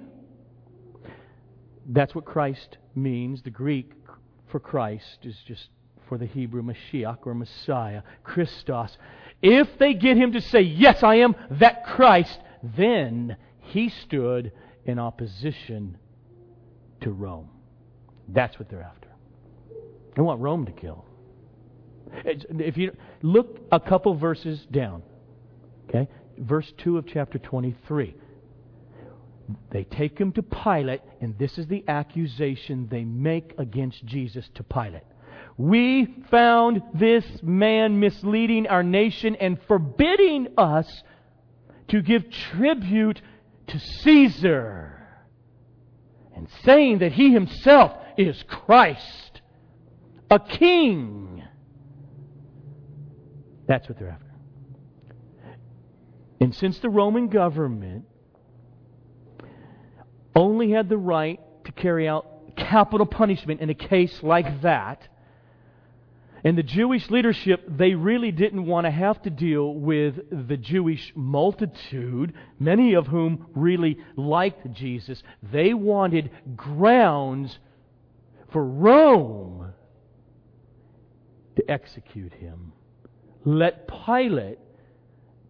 [1.89, 3.43] That's what Christ means.
[3.43, 3.91] The Greek
[4.49, 5.69] for Christ is just
[6.09, 8.99] for the Hebrew Mashiach or Messiah, Christos.
[9.41, 14.53] If they get him to say, Yes, I am that Christ, then he stood
[14.85, 15.97] in opposition
[17.01, 17.49] to Rome.
[18.29, 19.09] That's what they're after.
[20.15, 21.07] They want Rome to kill.
[22.25, 25.03] If you look a couple verses down,
[25.89, 26.09] okay,
[26.39, 28.15] verse 2 of chapter 23.
[29.71, 34.63] They take him to Pilate, and this is the accusation they make against Jesus to
[34.63, 35.03] Pilate.
[35.59, 41.03] We found this man misleading our nation and forbidding us
[41.89, 43.21] to give tribute
[43.69, 44.99] to Caesar
[46.35, 49.43] and saying that he himself is Christ,
[50.31, 51.43] a king.
[53.67, 54.32] That's what they're after.
[56.43, 58.05] And since the Roman government
[60.35, 65.07] only had the right to carry out capital punishment in a case like that,
[66.43, 71.13] and the Jewish leadership, they really didn't want to have to deal with the Jewish
[71.15, 75.23] multitude, many of whom really liked Jesus.
[75.45, 77.57] They wanted grounds
[78.51, 79.73] for Rome
[81.55, 82.73] to execute him.
[83.45, 84.59] Let Pilate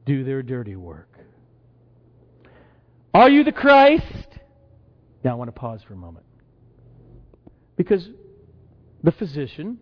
[0.04, 1.08] do their dirty work.
[3.14, 4.28] Are you the Christ?
[5.24, 6.26] Now I want to pause for a moment.
[7.76, 8.08] Because
[9.02, 9.78] the physician,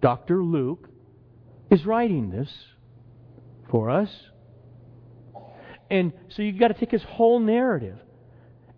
[0.00, 0.42] Dr.
[0.42, 0.88] Luke,
[1.70, 2.50] is writing this
[3.70, 4.10] for us.
[5.90, 7.98] And so you've got to take his whole narrative.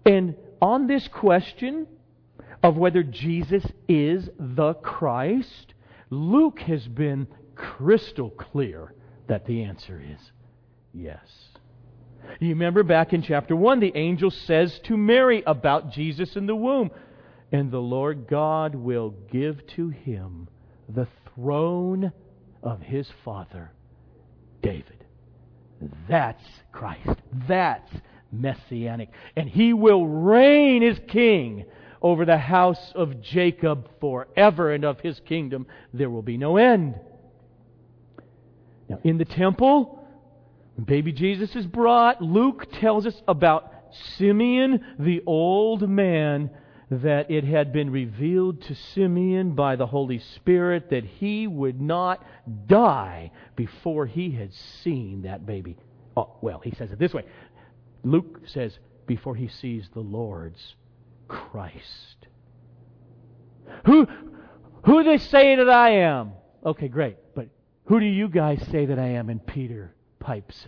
[0.05, 1.87] And on this question
[2.63, 5.75] of whether Jesus is the Christ,
[6.11, 8.95] Luke has been crystal clear
[9.29, 10.33] that the answer is
[10.93, 11.21] yes.
[12.39, 16.55] You remember back in chapter 1, the angel says to Mary about Jesus in the
[16.55, 16.91] womb,
[17.53, 20.49] and the Lord God will give to him
[20.89, 22.13] the throne
[22.63, 23.73] of his father,
[24.63, 25.05] David.
[26.09, 27.19] That's Christ.
[27.49, 27.91] That's
[28.31, 29.11] messianic.
[29.35, 31.65] And he will reign as king
[32.03, 36.99] over the house of Jacob forever, and of his kingdom there will be no end.
[38.89, 40.00] Now, in the temple,
[40.87, 43.73] baby Jesus is brought, Luke tells us about
[44.17, 46.51] Simeon, the old man
[46.91, 52.25] that it had been revealed to Simeon by the Holy Spirit that he would not
[52.67, 55.77] die before he had seen that baby.
[56.17, 57.25] Oh, well, he says it this way.
[58.03, 60.75] Luke says, before he sees the Lord's
[61.29, 62.27] Christ.
[63.87, 64.07] Who,
[64.85, 66.33] who they say that I am?
[66.65, 67.17] Okay, great.
[67.35, 67.49] But
[67.87, 69.29] who do you guys say that I am?
[69.29, 70.67] And Peter pipes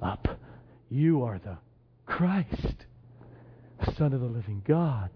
[0.00, 0.40] up.
[0.88, 1.58] You are the
[2.06, 2.86] Christ,
[3.96, 5.10] Son of the living God.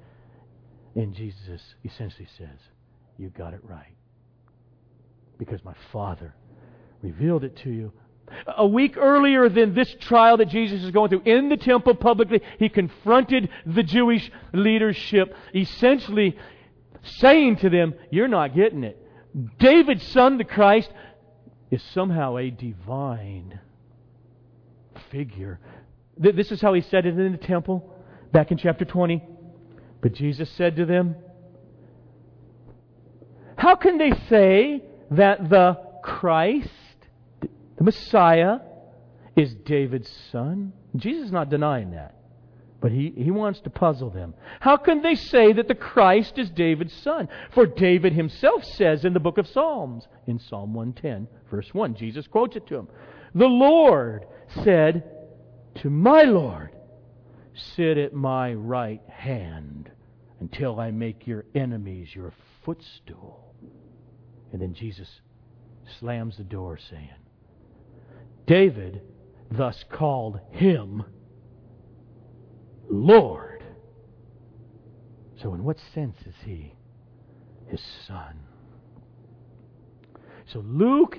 [0.94, 2.58] And Jesus essentially says,
[3.16, 3.94] You got it right.
[5.38, 6.34] Because my Father
[7.00, 7.92] revealed it to you.
[8.56, 12.40] A week earlier than this trial that Jesus is going through, in the temple publicly,
[12.58, 16.36] he confronted the Jewish leadership, essentially
[17.02, 18.98] saying to them, You're not getting it.
[19.58, 20.90] David's son, the Christ,
[21.70, 23.60] is somehow a divine
[25.10, 25.60] figure.
[26.16, 27.94] This is how he said it in the temple
[28.32, 29.22] back in chapter 20.
[30.00, 31.16] But Jesus said to them,
[33.56, 36.68] How can they say that the Christ,
[37.76, 38.58] the Messiah,
[39.36, 40.72] is David's son?
[40.96, 42.19] Jesus is not denying that.
[42.80, 44.34] But he, he wants to puzzle them.
[44.60, 47.28] How can they say that the Christ is David's son?
[47.52, 52.26] For David himself says in the book of Psalms, in Psalm 110, verse 1, Jesus
[52.26, 52.88] quotes it to him
[53.34, 54.26] The Lord
[54.64, 55.04] said
[55.76, 56.70] to my Lord,
[57.54, 59.90] Sit at my right hand
[60.40, 62.32] until I make your enemies your
[62.64, 63.54] footstool.
[64.52, 65.20] And then Jesus
[65.98, 67.10] slams the door, saying,
[68.46, 69.02] David
[69.50, 71.04] thus called him
[72.90, 73.62] Lord.
[75.42, 76.74] So, in what sense is he
[77.68, 78.40] his son?
[80.46, 81.18] So, Luke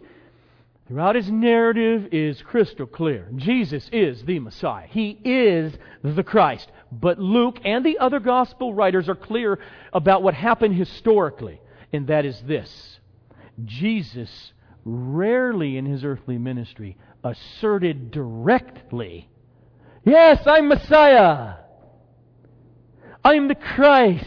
[0.92, 3.30] throughout his narrative is crystal clear.
[3.38, 4.88] Jesus is the Messiah.
[4.90, 6.70] He is the Christ.
[6.92, 9.60] But Luke and the other gospel writers are clear
[9.94, 11.62] about what happened historically,
[11.94, 13.00] and that is this
[13.64, 14.52] Jesus
[14.84, 19.30] rarely in his earthly ministry asserted directly,
[20.04, 21.56] Yes, I'm Messiah.
[23.24, 24.26] I'm the Christ.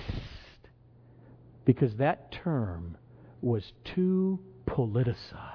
[1.65, 2.97] Because that term
[3.41, 5.51] was too politicized.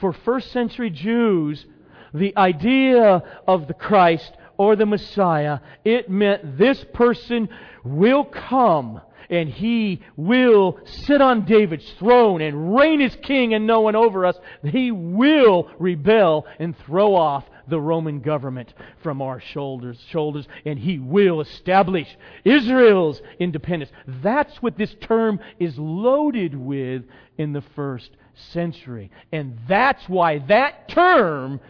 [0.00, 1.66] For first century Jews,
[2.14, 5.60] the idea of the Christ or the Messiah.
[5.84, 7.48] It meant this person
[7.84, 13.80] will come and he will sit on David's throne and reign as king and no
[13.80, 14.38] one over us.
[14.62, 20.98] He will rebel and throw off the Roman government from our shoulders, shoulders, and he
[20.98, 23.90] will establish Israel's independence.
[24.06, 27.02] That's what this term is loaded with
[27.38, 28.10] in the first
[28.52, 29.10] century.
[29.32, 31.60] And that's why that term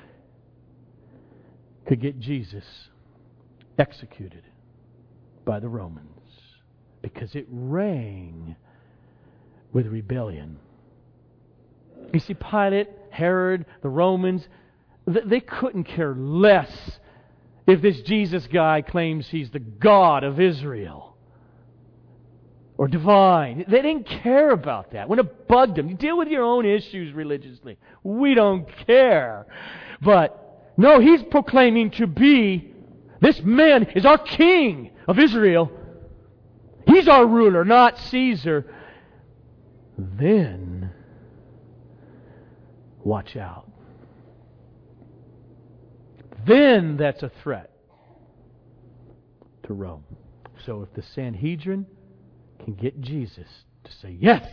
[1.86, 2.64] could get Jesus
[3.78, 4.42] executed
[5.44, 6.10] by the Romans
[7.02, 8.56] because it rang
[9.72, 10.58] with rebellion.
[12.12, 14.48] You see, Pilate, Herod, the Romans,
[15.06, 16.98] they couldn't care less
[17.66, 21.16] if this Jesus guy claims he's the God of Israel
[22.76, 23.64] or divine.
[23.68, 25.08] They didn't care about that.
[25.08, 27.78] When it bugged them, you deal with your own issues religiously.
[28.02, 29.46] We don't care.
[30.02, 32.72] But no, he's proclaiming to be
[33.20, 35.70] this man is our king of Israel.
[36.86, 38.72] He's our ruler, not Caesar.
[39.96, 40.90] Then
[43.02, 43.70] watch out
[46.46, 47.70] then that's a threat
[49.66, 50.04] to Rome.
[50.64, 51.86] So if the Sanhedrin
[52.64, 53.48] can get Jesus
[53.84, 54.46] to say, Yes,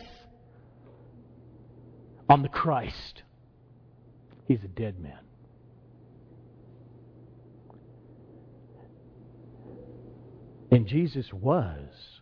[2.28, 3.22] I'm the Christ,
[4.46, 5.18] he's a dead man.
[10.70, 12.20] And Jesus was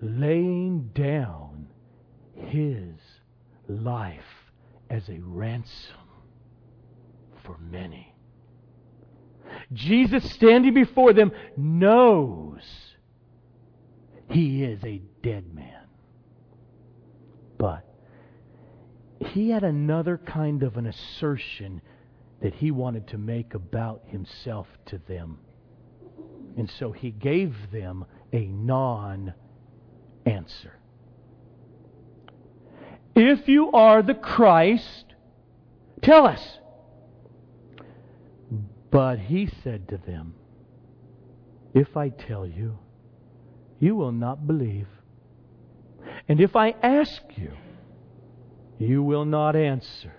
[0.00, 1.66] laying down
[2.36, 2.94] his
[3.68, 4.20] life
[4.90, 5.96] as a ransom
[7.44, 8.13] for many.
[9.72, 12.62] Jesus standing before them knows
[14.30, 15.86] he is a dead man.
[17.58, 17.84] But
[19.20, 21.80] he had another kind of an assertion
[22.42, 25.38] that he wanted to make about himself to them.
[26.56, 29.34] And so he gave them a non
[30.26, 30.78] answer.
[33.14, 35.04] If you are the Christ,
[36.02, 36.58] tell us.
[38.94, 40.36] But he said to them,
[41.74, 42.78] If I tell you,
[43.80, 44.86] you will not believe.
[46.28, 47.50] And if I ask you,
[48.78, 50.12] you will not answer.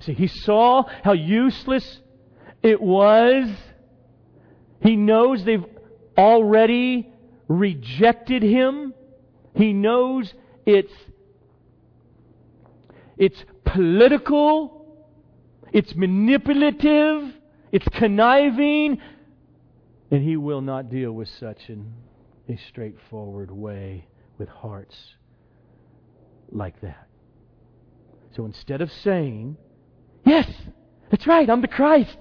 [0.00, 2.00] See, he saw how useless
[2.64, 3.48] it was.
[4.80, 5.64] He knows they've
[6.18, 7.12] already
[7.46, 8.92] rejected him.
[9.54, 10.34] He knows
[10.66, 10.92] it's,
[13.16, 14.75] it's political
[15.76, 17.34] it's manipulative,
[17.70, 18.98] it's conniving,
[20.10, 21.92] and he will not deal with such in
[22.48, 24.06] a straightforward way
[24.38, 24.96] with hearts
[26.50, 27.08] like that.
[28.34, 29.58] So instead of saying,
[30.24, 30.50] Yes,
[31.10, 32.16] that's right, I'm the Christ,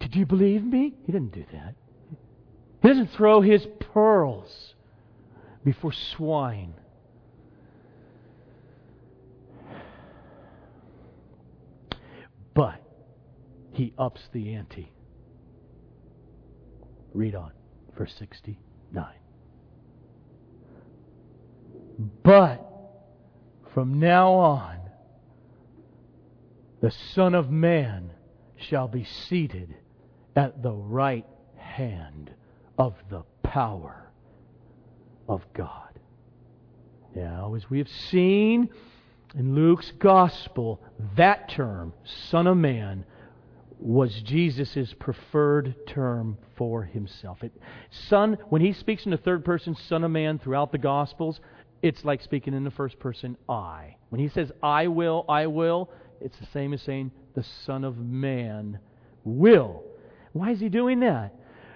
[0.00, 0.92] did you believe me?
[1.06, 1.76] He didn't do that.
[2.82, 4.74] He doesn't throw his pearls
[5.64, 6.74] before swine.
[12.52, 12.80] But
[13.76, 14.90] he ups the ante.
[17.12, 17.52] Read on,
[17.96, 19.04] verse 69.
[22.22, 22.66] But
[23.74, 24.78] from now on,
[26.80, 28.12] the Son of Man
[28.56, 29.74] shall be seated
[30.34, 31.26] at the right
[31.58, 32.30] hand
[32.78, 34.08] of the power
[35.28, 36.00] of God.
[37.14, 38.70] Now, as we have seen
[39.34, 40.80] in Luke's Gospel,
[41.16, 41.92] that term,
[42.30, 43.04] Son of Man,
[43.78, 47.42] was Jesus' preferred term for himself.
[47.42, 47.52] It,
[48.08, 51.40] son, when he speaks in the third person, Son of Man, throughout the Gospels,
[51.82, 53.96] it's like speaking in the first person, I.
[54.08, 57.98] When he says, I will, I will, it's the same as saying, the Son of
[57.98, 58.78] Man
[59.24, 59.84] will.
[60.32, 61.34] Why is he doing that?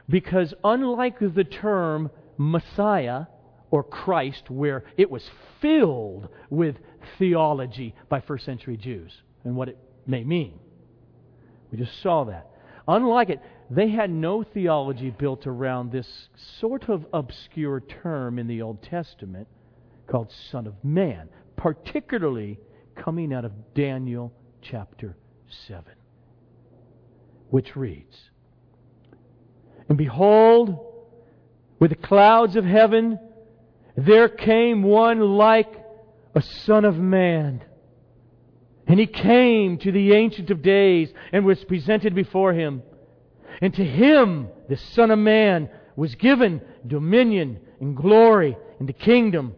[0.09, 3.26] Because unlike the term Messiah
[3.70, 5.22] or Christ, where it was
[5.61, 6.76] filled with
[7.18, 9.12] theology by first century Jews
[9.44, 10.59] and what it may mean,
[11.71, 12.51] we just saw that.
[12.89, 13.41] Unlike it,
[13.71, 19.47] they had no theology built around this sort of obscure term in the Old Testament
[20.09, 22.59] called Son of Man, particularly
[22.97, 25.16] coming out of Daniel chapter
[25.68, 25.85] 7,
[27.51, 28.31] which reads
[29.89, 30.87] And behold,
[31.79, 33.18] with the clouds of heaven,
[33.97, 35.73] there came one like
[36.35, 37.62] a Son of Man.
[38.91, 42.82] And he came to the Ancient of Days and was presented before him.
[43.62, 49.55] And to him, the Son of Man, was given dominion and glory and the kingdom,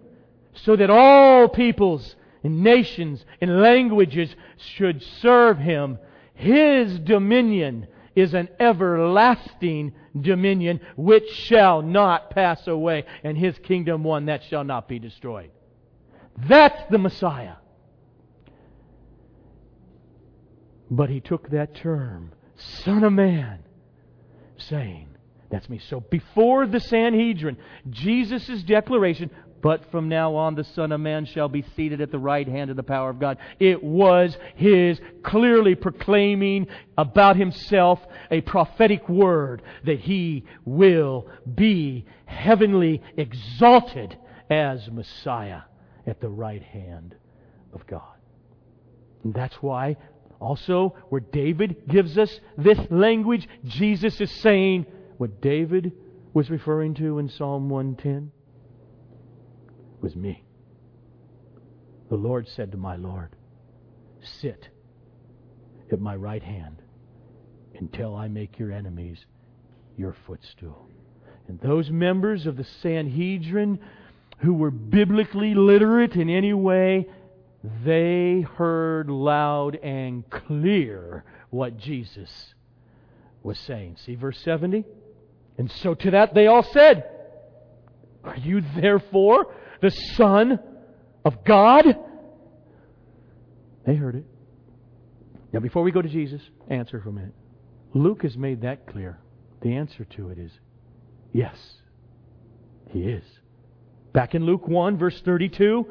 [0.53, 2.15] so that all peoples
[2.45, 5.99] and nations and languages should serve him.
[6.35, 14.27] His dominion is an everlasting dominion which shall not pass away, and his kingdom one
[14.27, 15.51] that shall not be destroyed.
[16.37, 17.55] That's the Messiah.
[20.93, 23.61] But he took that term, Son of Man,
[24.59, 25.09] saying,
[25.51, 25.81] That's me.
[25.89, 27.57] So before the Sanhedrin,
[27.89, 29.31] Jesus' declaration,
[29.63, 32.69] but from now on the Son of Man shall be seated at the right hand
[32.69, 33.39] of the power of God.
[33.59, 36.67] It was his clearly proclaiming
[36.99, 37.99] about himself
[38.31, 44.19] a prophetic word that he will be heavenly exalted
[44.51, 45.63] as Messiah
[46.07, 47.15] at the right hand
[47.73, 48.03] of God.
[49.25, 49.97] And that's why
[50.43, 54.87] also where David gives us this language, Jesus is saying
[55.17, 55.93] what David
[56.35, 58.33] was referring to in Psalm 110
[60.01, 60.43] was me.
[62.11, 63.37] The Lord said to my Lord,
[64.41, 64.69] Sit
[65.91, 66.83] at my right hand
[67.79, 69.25] until I make your enemies
[69.97, 70.89] your footstool.
[71.49, 73.79] And those members of the Sanhedrin
[74.39, 77.07] who were biblically literate in any way,
[77.63, 82.55] they heard loud and clear what Jesus
[83.43, 83.97] was saying.
[84.05, 84.85] See verse 70?
[85.59, 87.05] And so to that they all said,
[88.25, 90.59] Are you therefore the Son
[91.25, 91.85] of God?
[93.87, 94.25] They heard it.
[95.53, 97.35] Now, before we go to Jesus, answer for a minute.
[97.95, 99.19] Luke has made that clear.
[99.61, 100.51] The answer to it is
[101.33, 101.57] yes,
[102.91, 103.25] he is.
[104.13, 105.87] Back in Luke 1, verse 32,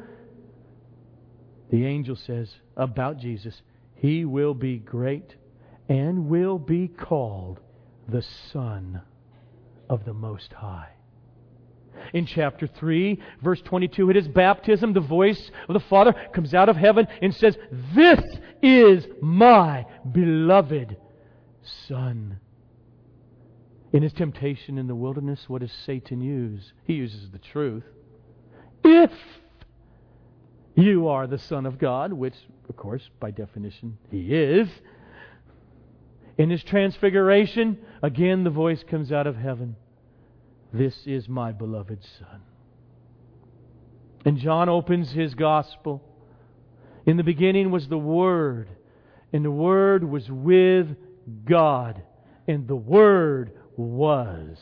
[1.72, 3.62] the angel says about Jesus,
[3.94, 5.34] He will be great
[5.88, 7.60] and will be called
[8.06, 9.00] the Son
[9.88, 10.90] of the Most High.
[12.12, 16.68] In chapter 3, verse 22, at his baptism, the voice of the Father comes out
[16.68, 17.56] of heaven and says,
[17.94, 18.20] This
[18.62, 20.98] is my beloved
[21.88, 22.38] Son.
[23.94, 26.74] In his temptation in the wilderness, what does Satan use?
[26.84, 27.84] He uses the truth.
[28.84, 29.10] If
[30.74, 32.34] you are the Son of God, which,
[32.68, 34.68] of course, by definition, he is,
[36.38, 39.76] in his transfiguration, again the voice comes out of heaven
[40.72, 42.40] This is my beloved Son.
[44.24, 46.02] And John opens his gospel.
[47.04, 48.68] In the beginning was the Word,
[49.32, 50.96] and the Word was with
[51.44, 52.02] God,
[52.48, 54.56] and the Word was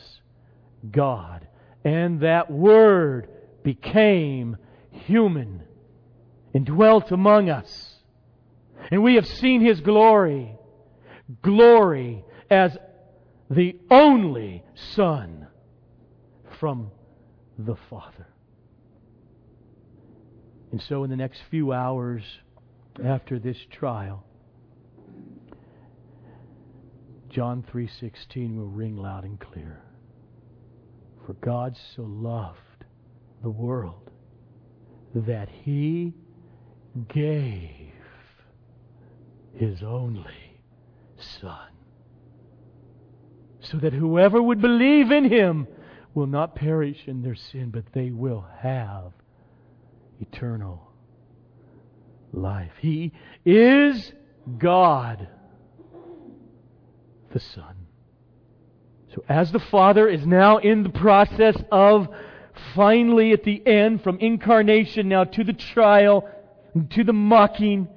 [0.91, 1.47] God.
[1.85, 3.29] And that Word
[3.63, 4.57] became
[4.89, 5.63] human
[6.53, 7.95] and dwelt among us.
[8.91, 10.55] And we have seen his glory.
[11.41, 12.77] Glory as
[13.49, 15.47] the only Son
[16.59, 16.91] from
[17.57, 18.27] the Father.
[20.71, 22.23] And so in the next few hours
[23.03, 24.25] after this trial,
[27.29, 29.81] John 3:16 will ring loud and clear.
[31.25, 32.85] For God so loved
[33.41, 34.11] the world
[35.13, 36.13] that he
[37.07, 37.93] gave
[39.53, 40.59] his only
[41.39, 41.69] Son,
[43.59, 45.67] so that whoever would believe in him
[46.15, 49.11] will not perish in their sin, but they will have
[50.19, 50.91] eternal
[52.33, 52.71] life.
[52.79, 53.11] He
[53.45, 54.11] is
[54.57, 55.27] God,
[57.31, 57.75] the Son.
[59.13, 62.07] So, as the Father is now in the process of
[62.73, 66.27] finally at the end, from incarnation now to the trial,
[66.91, 67.87] to the mocking,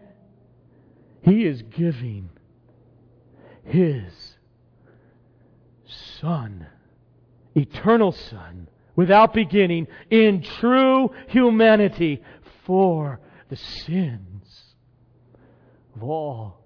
[1.22, 2.31] he is giving
[3.64, 4.12] his
[6.20, 6.66] Son,
[7.55, 12.22] eternal Son, without beginning, in true humanity
[12.64, 14.75] for the sins
[15.95, 16.61] of all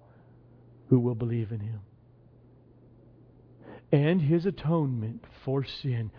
[0.89, 1.79] who will believe in him.
[3.91, 6.11] And his atonement for sin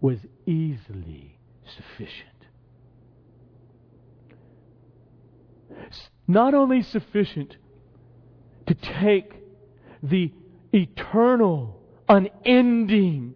[0.00, 1.38] was easily
[1.76, 2.37] sufficient.
[6.26, 7.56] Not only sufficient
[8.66, 9.32] to take
[10.02, 10.32] the
[10.72, 13.34] eternal, unending,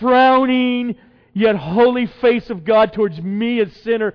[0.00, 0.96] frowning,
[1.34, 4.14] yet holy face of God towards me, a sinner,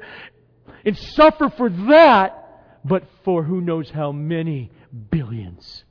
[0.86, 4.72] and suffer for that, but for who knows how many
[5.12, 5.84] billions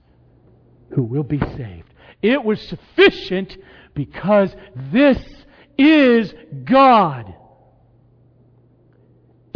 [0.90, 1.94] who will be saved.
[2.22, 3.56] It was sufficient
[3.94, 4.54] because
[4.90, 5.18] this
[5.76, 6.34] is
[6.64, 7.34] God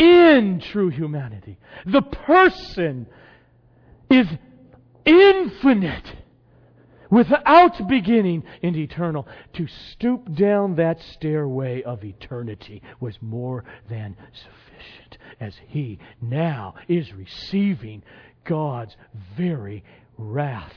[0.02, 1.58] in true humanity.
[1.86, 3.06] The person
[4.10, 4.26] is
[5.04, 6.16] infinite,
[7.10, 9.28] without beginning and eternal.
[9.54, 17.12] To stoop down that stairway of eternity was more than sufficient, as he now is
[17.12, 18.02] receiving
[18.44, 18.96] God's
[19.36, 19.84] very
[20.18, 20.74] wrath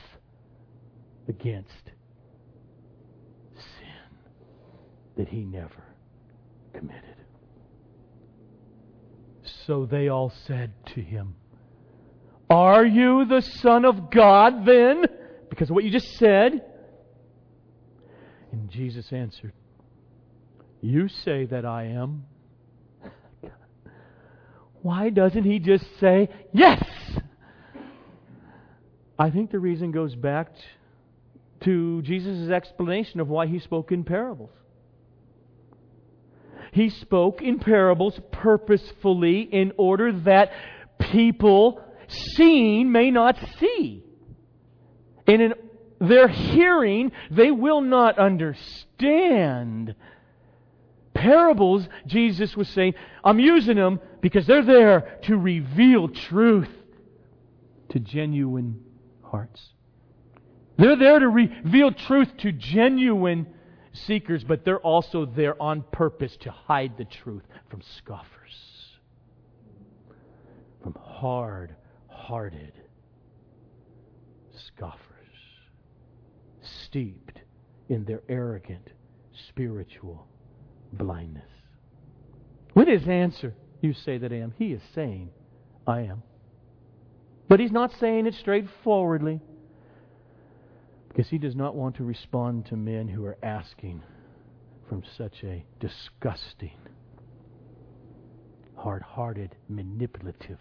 [1.28, 1.90] against
[3.56, 4.16] sin
[5.16, 5.82] that he never
[6.72, 7.15] committed.
[9.66, 11.34] So they all said to him,
[12.48, 15.04] Are you the Son of God then?
[15.50, 16.64] Because of what you just said.
[18.52, 19.52] And Jesus answered,
[20.80, 22.26] You say that I am.
[24.82, 26.84] Why doesn't he just say, Yes?
[29.18, 30.52] I think the reason goes back
[31.62, 34.50] to Jesus' explanation of why he spoke in parables.
[36.72, 40.52] He spoke in parables purposefully in order that
[40.98, 44.02] people seeing may not see.
[45.26, 45.54] And in
[46.00, 49.94] their hearing, they will not understand.
[51.14, 52.94] Parables, Jesus was saying,
[53.24, 56.68] I'm using them because they're there to reveal truth
[57.90, 58.84] to genuine
[59.22, 59.70] hearts.
[60.78, 63.46] They're there to reveal truth to genuine
[64.06, 68.28] seekers, but they're also there on purpose to hide the truth from scoffers,
[70.82, 71.74] from hard
[72.08, 72.72] hearted
[74.68, 75.00] scoffers,
[76.84, 77.40] steeped
[77.88, 78.90] in their arrogant
[79.48, 80.26] spiritual
[80.92, 81.44] blindness.
[82.74, 84.52] With his answer, you say that I am.
[84.58, 85.30] He is saying,
[85.86, 86.22] I am.
[87.48, 89.40] But he's not saying it straightforwardly.
[91.16, 94.02] Because he does not want to respond to men who are asking
[94.86, 96.76] from such a disgusting,
[98.76, 100.58] hard hearted, manipulative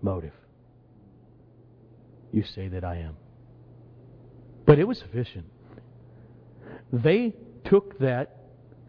[0.00, 0.32] motive.
[2.32, 3.18] You say that I am.
[4.64, 5.44] But it was sufficient.
[6.90, 7.34] They
[7.66, 8.38] took that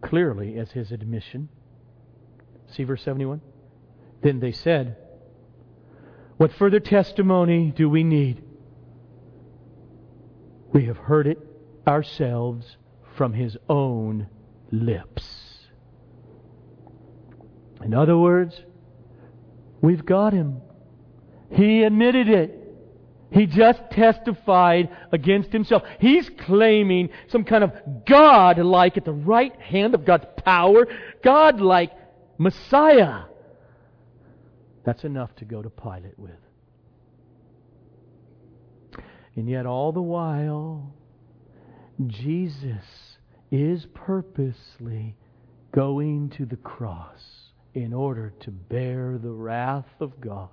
[0.02, 1.50] clearly as his admission.
[2.74, 3.42] See verse 71?
[4.22, 4.96] Then they said,
[6.38, 8.42] What further testimony do we need?
[10.74, 11.38] We have heard it
[11.88, 12.78] ourselves
[13.16, 14.28] from his own
[14.72, 15.24] lips.
[17.84, 18.60] In other words,
[19.82, 20.62] we've got him.
[21.52, 22.60] He admitted it.
[23.30, 25.84] He just testified against himself.
[26.00, 27.74] He's claiming some kind of
[28.06, 30.88] God like at the right hand of God's power,
[31.24, 31.92] God like
[32.38, 33.24] Messiah.
[34.84, 36.43] That's enough to go to Pilate with.
[39.36, 40.94] And yet, all the while,
[42.08, 43.18] Jesus
[43.52, 45.16] is purposely
[45.72, 50.50] going to the cross in order to bear the wrath of God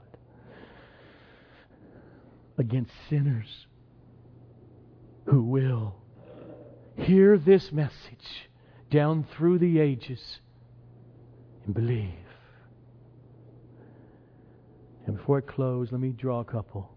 [2.57, 3.67] against sinners
[5.27, 5.95] who will
[6.97, 8.49] hear this message
[8.91, 10.41] down through the ages
[11.65, 12.15] and believe.
[15.07, 16.91] And before I close, let me draw a couple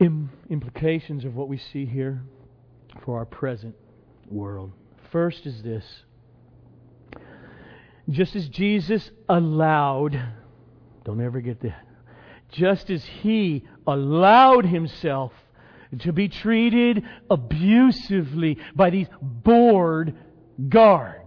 [0.00, 2.22] Im- implications of what we see here
[3.04, 3.74] for our present
[4.30, 4.72] world.
[5.10, 5.84] First is this
[8.10, 10.18] just as Jesus allowed,
[11.04, 11.86] don't ever get that,
[12.50, 15.32] just as He allowed Himself
[16.00, 20.16] to be treated abusively by these bored
[20.68, 21.18] guards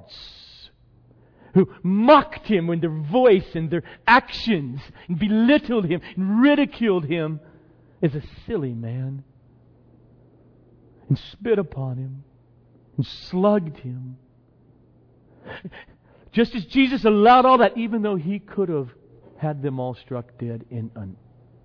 [1.53, 7.39] who mocked Him with their voice and their actions and belittled Him and ridiculed Him
[8.01, 9.23] is a silly man
[11.07, 12.23] and spit upon him
[12.97, 14.17] and slugged him.
[16.31, 18.89] Just as Jesus allowed all that, even though he could have
[19.37, 21.17] had them all struck dead in an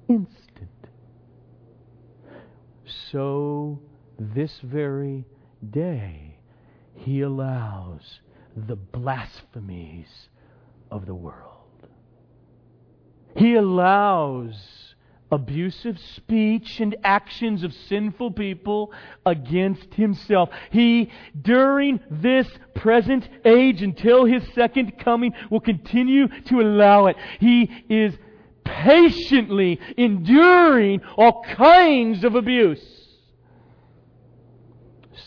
[0.09, 0.71] instant.
[3.11, 3.81] So,
[4.19, 5.25] this very
[5.71, 6.39] day,
[6.95, 8.21] he allows
[8.57, 10.29] the blasphemies
[10.91, 11.53] of the world.
[13.37, 14.86] He allows
[15.31, 18.93] abusive speech and actions of sinful people
[19.25, 20.51] against himself.
[20.71, 21.11] He,
[21.41, 27.17] during this present age until his second coming, will continue to allow it.
[27.41, 28.15] He is
[28.65, 32.85] patiently enduring all kinds of abuse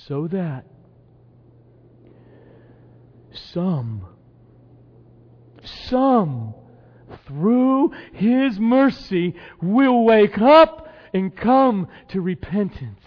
[0.07, 0.65] so that
[3.53, 4.05] some,
[5.63, 6.53] some
[7.25, 13.01] through His mercy, will wake up and come to repentance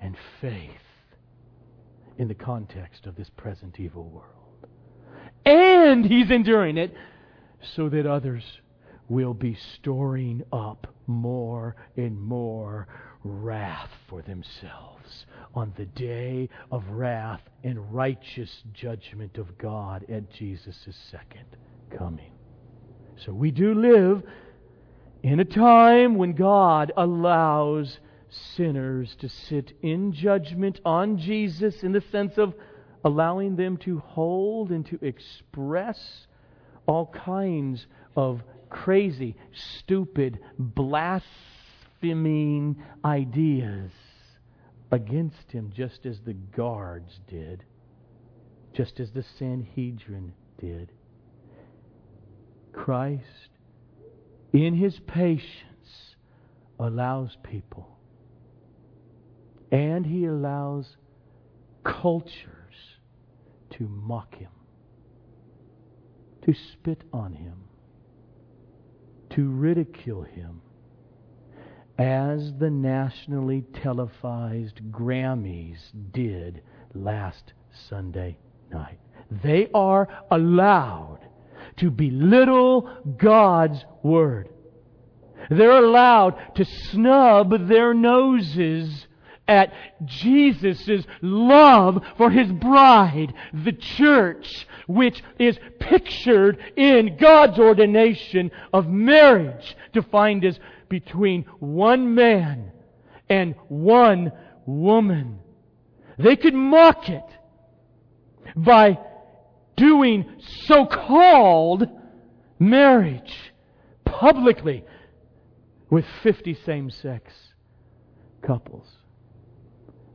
[0.00, 0.70] and faith
[2.18, 4.70] in the context of this present evil world.
[5.44, 6.94] And He's enduring it
[7.74, 8.42] so that others
[9.08, 12.88] will be storing up more and more
[13.22, 20.96] wrath for themselves on the day of wrath and righteous judgment of God at Jesus'
[21.10, 21.46] second
[21.96, 22.33] coming.
[23.24, 24.22] So we do live
[25.22, 27.98] in a time when God allows
[28.28, 32.54] sinners to sit in judgment on Jesus in the sense of
[33.02, 36.26] allowing them to hold and to express
[36.86, 39.36] all kinds of crazy,
[39.78, 41.24] stupid, blaspheming
[43.04, 43.90] ideas
[44.90, 47.64] against him, just as the guards did,
[48.74, 50.92] just as the Sanhedrin did.
[52.74, 53.50] Christ,
[54.52, 56.16] in his patience,
[56.78, 57.98] allows people,
[59.70, 60.96] and he allows
[61.84, 62.98] cultures
[63.70, 64.50] to mock him,
[66.44, 67.56] to spit on him,
[69.30, 70.60] to ridicule him,
[71.98, 75.78] as the nationally televised Grammys
[76.12, 76.62] did
[76.92, 77.52] last
[77.88, 78.36] Sunday
[78.70, 78.98] night.
[79.42, 81.20] They are allowed
[81.78, 84.48] to belittle God's Word.
[85.50, 89.06] They're allowed to snub their noses
[89.46, 89.72] at
[90.04, 99.76] Jesus' love for His bride, the church, which is pictured in God's ordination of marriage,
[99.92, 100.58] defined as
[100.88, 102.72] between one man
[103.28, 104.32] and one
[104.66, 105.40] woman.
[106.18, 107.24] They could mock it
[108.56, 108.98] by
[109.76, 110.24] doing
[110.66, 111.88] so called
[112.58, 113.52] marriage
[114.04, 114.84] publicly
[115.90, 117.32] with 50 same sex
[118.42, 118.86] couples.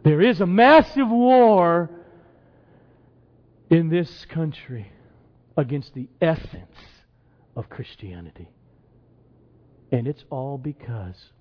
[0.04, 1.90] There is a massive war
[3.70, 4.92] in this country
[5.58, 6.78] against the essence
[7.56, 8.50] of Christianity.
[9.92, 11.32] And it's all because,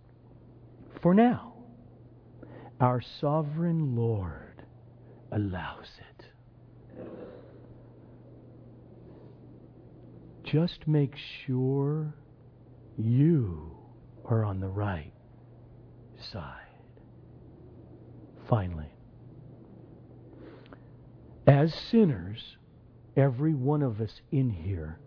[1.02, 1.54] for now,
[2.80, 4.62] our sovereign Lord
[5.30, 6.24] allows it.
[10.50, 12.14] Just make sure
[12.96, 13.76] you
[14.24, 15.12] are on the right
[16.32, 16.54] side.
[18.48, 18.88] Finally,
[21.46, 22.56] as sinners,
[23.14, 24.98] every one of us in here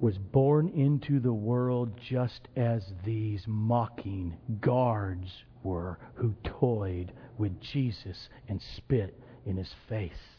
[0.00, 8.30] was born into the world just as these mocking guards were who toyed with Jesus
[8.48, 10.35] and spit in his face.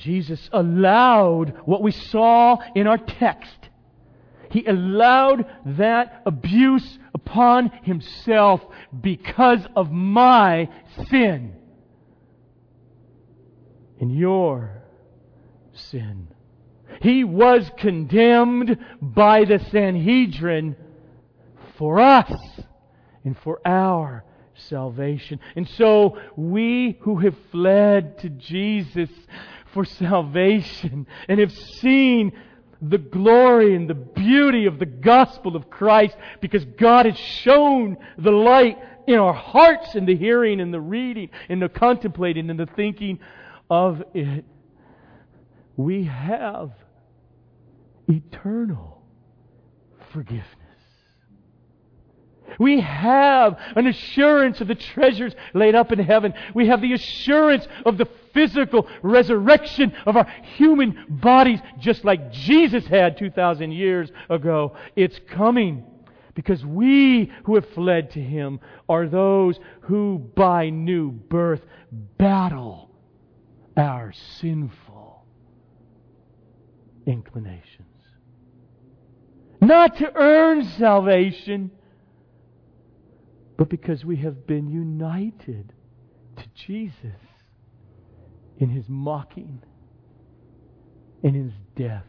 [0.00, 3.68] Jesus allowed what we saw in our text.
[4.50, 8.60] He allowed that abuse upon himself
[9.00, 10.68] because of my
[11.08, 11.54] sin
[14.00, 14.82] and your
[15.72, 16.28] sin.
[17.00, 20.76] He was condemned by the Sanhedrin
[21.78, 22.32] for us
[23.24, 24.24] and for our
[24.68, 25.40] salvation.
[25.56, 29.10] And so we who have fled to Jesus
[29.72, 32.32] for salvation and have seen
[32.82, 38.30] the glory and the beauty of the gospel of Christ because God has shown the
[38.30, 42.68] light in our hearts in the hearing and the reading and the contemplating and the
[42.76, 43.18] thinking
[43.68, 44.44] of it.
[45.76, 46.72] We have
[48.08, 49.02] eternal
[50.12, 50.46] forgiveness.
[52.58, 56.34] We have an assurance of the treasures laid up in heaven.
[56.54, 60.26] We have the assurance of the physical resurrection of our
[60.56, 64.76] human bodies, just like Jesus had 2,000 years ago.
[64.96, 65.84] It's coming
[66.34, 71.62] because we who have fled to Him are those who by new birth
[72.18, 72.90] battle
[73.76, 75.24] our sinful
[77.06, 77.86] inclinations.
[79.60, 81.70] Not to earn salvation
[83.60, 85.74] but because we have been united
[86.38, 87.20] to Jesus
[88.60, 89.62] in his mocking,
[91.22, 92.04] in his death.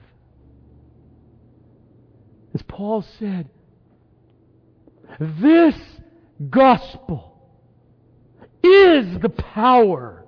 [2.54, 3.50] As Paul said,
[5.20, 5.76] this
[6.50, 7.40] gospel
[8.62, 10.26] is the power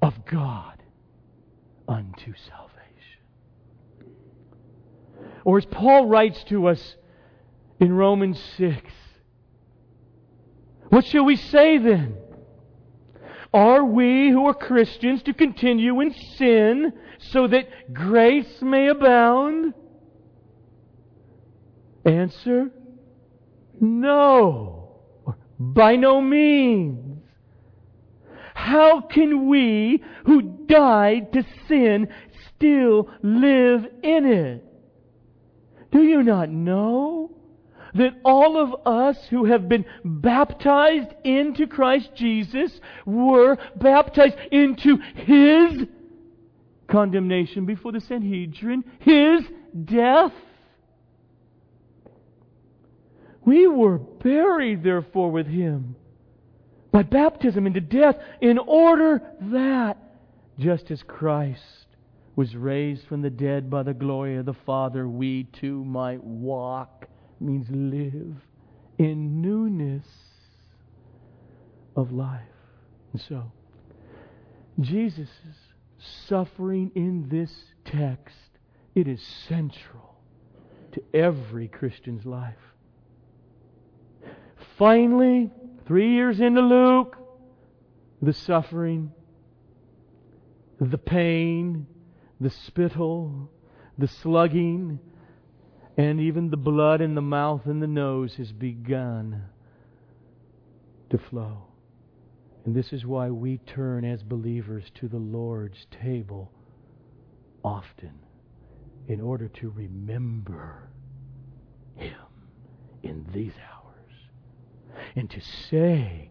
[0.00, 0.82] of God
[1.86, 2.78] unto salvation.
[5.44, 6.96] Or as Paul writes to us
[7.78, 8.80] in Romans 6,
[10.88, 12.16] what shall we say then?
[13.52, 19.72] Are we who are Christians to continue in sin so that grace may abound?
[22.04, 22.70] Answer
[23.80, 25.00] No,
[25.58, 27.22] by no means.
[28.54, 32.08] How can we who died to sin
[32.54, 34.64] still live in it?
[35.90, 37.30] Do you not know
[37.94, 45.86] that all of us who have been baptized into Christ Jesus were baptized into His
[46.88, 49.42] condemnation before the Sanhedrin, his
[49.84, 50.32] death.
[53.44, 55.96] We were buried, therefore, with him
[56.90, 59.22] by baptism into death, in order
[59.52, 59.98] that,
[60.58, 61.86] just as Christ
[62.34, 67.06] was raised from the dead by the glory of the Father, we too might walk,
[67.40, 68.34] means live,
[68.98, 70.06] in newness
[71.96, 72.42] of life.
[73.12, 73.52] And so,
[74.80, 75.28] Jesus'
[76.28, 77.52] suffering in this
[77.84, 78.36] text,
[78.94, 80.16] it is central
[80.92, 82.54] to every Christian's life.
[84.76, 85.50] Finally,
[85.86, 87.16] three years into Luke,
[88.22, 89.12] the suffering,
[90.80, 91.86] the pain,
[92.40, 93.50] the spittle,
[93.96, 95.00] the slugging,
[95.98, 99.42] and even the blood in the mouth and the nose has begun
[101.10, 101.64] to flow.
[102.64, 106.52] And this is why we turn as believers to the Lord's table
[107.64, 108.12] often
[109.08, 110.88] in order to remember
[111.96, 112.14] Him
[113.02, 114.12] in these hours
[115.16, 116.30] and to say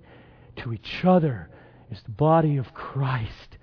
[0.58, 1.50] to each other
[1.92, 3.58] as the body of Christ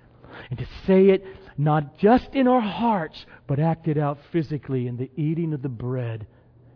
[0.51, 1.25] and to say it
[1.57, 6.27] not just in our hearts but acted out physically in the eating of the bread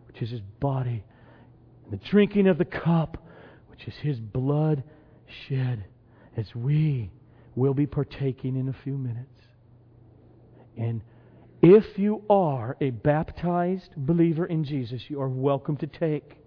[0.06, 1.04] which is His body
[1.84, 3.26] and the drinking of the cup
[3.68, 4.82] which is His blood
[5.48, 5.84] shed
[6.36, 7.10] as we
[7.54, 9.26] will be partaking in a few minutes.
[10.76, 11.02] And
[11.62, 16.38] if you are a baptized believer in Jesus, you are welcome to take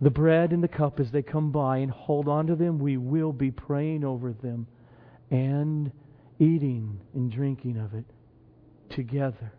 [0.00, 2.78] the bread and the cup as they come by and hold on to them.
[2.78, 4.66] We will be praying over them
[5.30, 5.92] and
[6.40, 8.06] eating and drinking of it
[8.88, 9.52] together.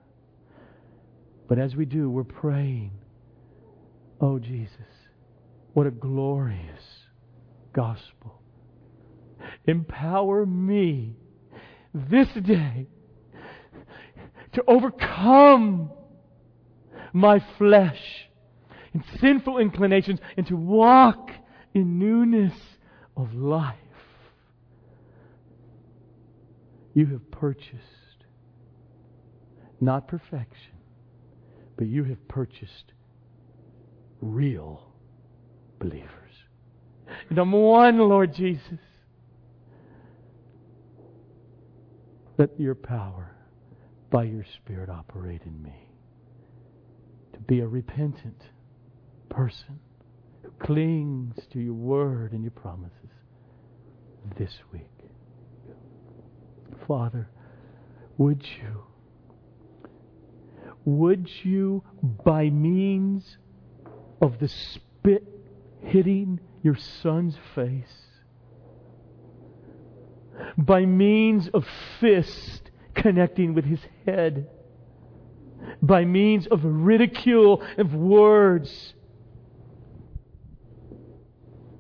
[1.47, 2.91] But as we do, we're praying,
[4.19, 4.71] Oh Jesus,
[5.73, 6.83] what a glorious
[7.73, 8.41] gospel
[9.65, 11.15] empower me
[11.93, 12.87] this day
[14.53, 15.91] to overcome
[17.13, 17.99] my flesh
[18.93, 21.29] and sinful inclinations and to walk
[21.73, 22.53] in newness
[23.15, 23.75] of life.
[26.93, 28.25] You have purchased
[29.79, 30.77] not perfection,
[31.77, 32.93] but you have purchased
[34.21, 34.83] real
[35.79, 36.07] believers.
[37.29, 38.79] Number one, Lord Jesus,
[42.41, 43.35] Let your power
[44.09, 45.89] by your Spirit operate in me
[47.33, 48.41] to be a repentant
[49.29, 49.79] person
[50.41, 53.11] who clings to your word and your promises
[54.39, 55.00] this week.
[56.91, 57.29] Father,
[58.17, 58.83] would you,
[60.83, 61.81] would you,
[62.25, 63.37] by means
[64.21, 65.25] of the spit
[65.79, 68.07] hitting your son's face,
[70.57, 71.65] by means of
[72.01, 74.49] fist connecting with his head,
[75.81, 78.95] by means of ridicule of words,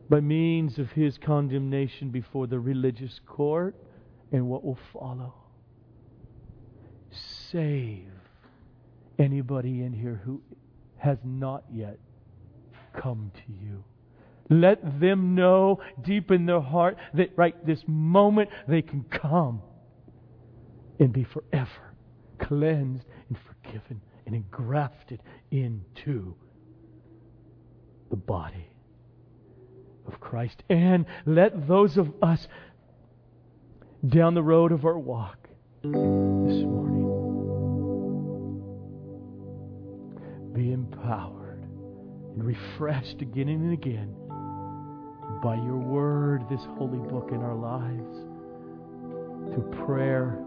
[0.09, 3.75] by means of his condemnation before the religious court
[4.31, 5.33] and what will follow.
[7.51, 8.07] Save
[9.19, 10.41] anybody in here who
[10.97, 11.97] has not yet
[12.93, 13.83] come to you.
[14.49, 19.61] Let them know deep in their heart that right this moment they can come
[20.99, 21.91] and be forever
[22.41, 25.21] cleansed and forgiven and engrafted
[25.51, 26.35] into
[28.09, 28.67] the body
[30.07, 30.63] of Christ.
[30.69, 32.47] And let those of us
[34.09, 35.37] down the road of our walk
[35.83, 37.07] this morning
[40.53, 41.61] be empowered
[42.33, 44.15] and refreshed again and again
[45.43, 48.15] by your word, this holy book in our lives,
[49.53, 50.39] through prayer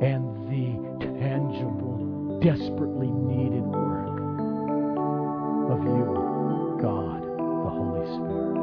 [0.00, 0.76] and the
[1.18, 4.18] tangible, desperately needed work
[5.70, 8.53] of you, God, the Holy Spirit.